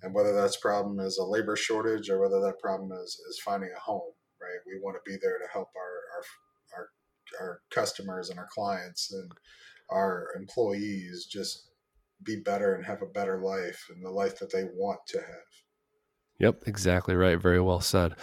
and 0.00 0.14
whether 0.14 0.32
that's 0.32 0.56
problem 0.56 1.00
is 1.00 1.18
a 1.18 1.24
labor 1.24 1.56
shortage 1.56 2.08
or 2.08 2.20
whether 2.20 2.40
that 2.40 2.60
problem 2.60 2.92
is, 2.92 3.20
is 3.28 3.40
finding 3.44 3.70
a 3.76 3.80
home 3.80 4.12
right 4.40 4.60
we 4.66 4.80
want 4.80 4.96
to 4.96 5.10
be 5.10 5.18
there 5.20 5.38
to 5.38 5.52
help 5.52 5.68
our, 5.76 6.78
our 6.78 6.78
our 6.78 6.88
our 7.40 7.60
customers 7.70 8.30
and 8.30 8.38
our 8.38 8.48
clients 8.54 9.12
and 9.12 9.30
our 9.90 10.28
employees 10.36 11.26
just 11.30 11.70
be 12.22 12.36
better 12.36 12.74
and 12.74 12.86
have 12.86 13.02
a 13.02 13.06
better 13.06 13.42
life 13.42 13.86
and 13.90 14.04
the 14.04 14.10
life 14.10 14.38
that 14.38 14.52
they 14.52 14.64
want 14.76 15.00
to 15.08 15.18
have 15.18 15.48
Yep, 16.38 16.62
exactly 16.66 17.16
right. 17.16 17.40
Very 17.40 17.60
well 17.60 17.80
said. 17.80 18.14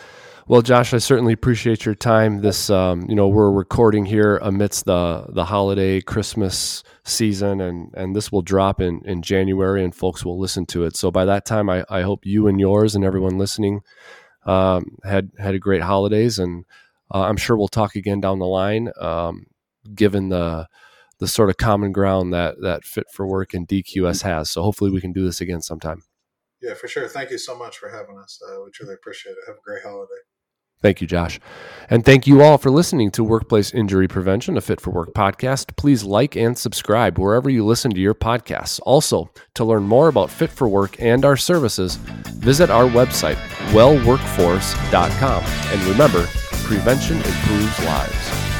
Well, 0.47 0.61
Josh, 0.61 0.93
I 0.93 0.99
certainly 0.99 1.33
appreciate 1.33 1.85
your 1.85 1.95
time. 1.95 2.41
This, 2.41 2.69
um, 2.69 3.07
you 3.09 3.15
know, 3.15 3.27
we're 3.27 3.49
recording 3.49 4.05
here 4.05 4.37
amidst 4.43 4.85
the 4.85 5.25
the 5.29 5.45
holiday 5.45 6.01
Christmas 6.01 6.83
season, 7.03 7.59
and 7.61 7.91
and 7.95 8.15
this 8.15 8.31
will 8.31 8.43
drop 8.43 8.79
in 8.79 9.01
in 9.05 9.23
January, 9.23 9.83
and 9.83 9.95
folks 9.95 10.23
will 10.23 10.39
listen 10.39 10.67
to 10.67 10.83
it. 10.83 10.95
So 10.95 11.09
by 11.09 11.25
that 11.25 11.45
time, 11.47 11.67
I, 11.67 11.83
I 11.89 12.03
hope 12.03 12.27
you 12.27 12.45
and 12.45 12.59
yours 12.59 12.93
and 12.93 13.03
everyone 13.03 13.39
listening 13.39 13.81
um, 14.45 14.97
had 15.03 15.31
had 15.39 15.55
a 15.55 15.59
great 15.59 15.81
holidays, 15.81 16.37
and 16.37 16.63
uh, 17.11 17.21
I'm 17.21 17.37
sure 17.37 17.57
we'll 17.57 17.67
talk 17.67 17.95
again 17.95 18.21
down 18.21 18.37
the 18.37 18.45
line, 18.45 18.91
um, 19.01 19.47
given 19.95 20.29
the 20.29 20.67
the 21.17 21.27
sort 21.27 21.49
of 21.49 21.57
common 21.57 21.91
ground 21.91 22.33
that 22.33 22.61
that 22.61 22.83
Fit 22.83 23.07
for 23.11 23.25
Work 23.25 23.55
and 23.55 23.67
DQS 23.67 24.21
has. 24.21 24.51
So 24.51 24.61
hopefully, 24.61 24.91
we 24.91 25.01
can 25.01 25.11
do 25.11 25.25
this 25.25 25.41
again 25.41 25.63
sometime. 25.63 26.03
Yeah, 26.61 26.75
for 26.75 26.87
sure. 26.87 27.07
Thank 27.07 27.31
you 27.31 27.39
so 27.39 27.57
much 27.57 27.79
for 27.79 27.89
having 27.89 28.19
us. 28.19 28.39
Uh, 28.47 28.61
we 28.63 28.69
truly 28.69 28.93
appreciate 28.93 29.31
it. 29.31 29.39
Have 29.47 29.55
a 29.55 29.65
great 29.65 29.81
holiday. 29.81 30.21
Thank 30.81 31.01
you, 31.01 31.07
Josh. 31.07 31.39
And 31.89 32.03
thank 32.03 32.27
you 32.27 32.41
all 32.41 32.57
for 32.57 32.69
listening 32.69 33.11
to 33.11 33.23
Workplace 33.23 33.73
Injury 33.73 34.07
Prevention, 34.07 34.57
a 34.57 34.61
Fit 34.61 34.81
for 34.81 34.91
Work 34.91 35.13
podcast. 35.13 35.75
Please 35.77 36.03
like 36.03 36.35
and 36.35 36.57
subscribe 36.57 37.17
wherever 37.17 37.49
you 37.49 37.65
listen 37.65 37.91
to 37.91 37.99
your 37.99 38.15
podcasts. 38.15 38.79
Also, 38.85 39.31
to 39.55 39.63
learn 39.63 39.83
more 39.83 40.07
about 40.07 40.29
Fit 40.29 40.51
for 40.51 40.67
Work 40.67 41.01
and 41.01 41.25
our 41.25 41.37
services, 41.37 41.95
visit 41.95 42.69
our 42.69 42.85
website, 42.85 43.37
wellworkforce.com. 43.71 45.43
And 45.43 45.81
remember, 45.83 46.25
prevention 46.65 47.17
improves 47.17 47.85
lives. 47.85 48.54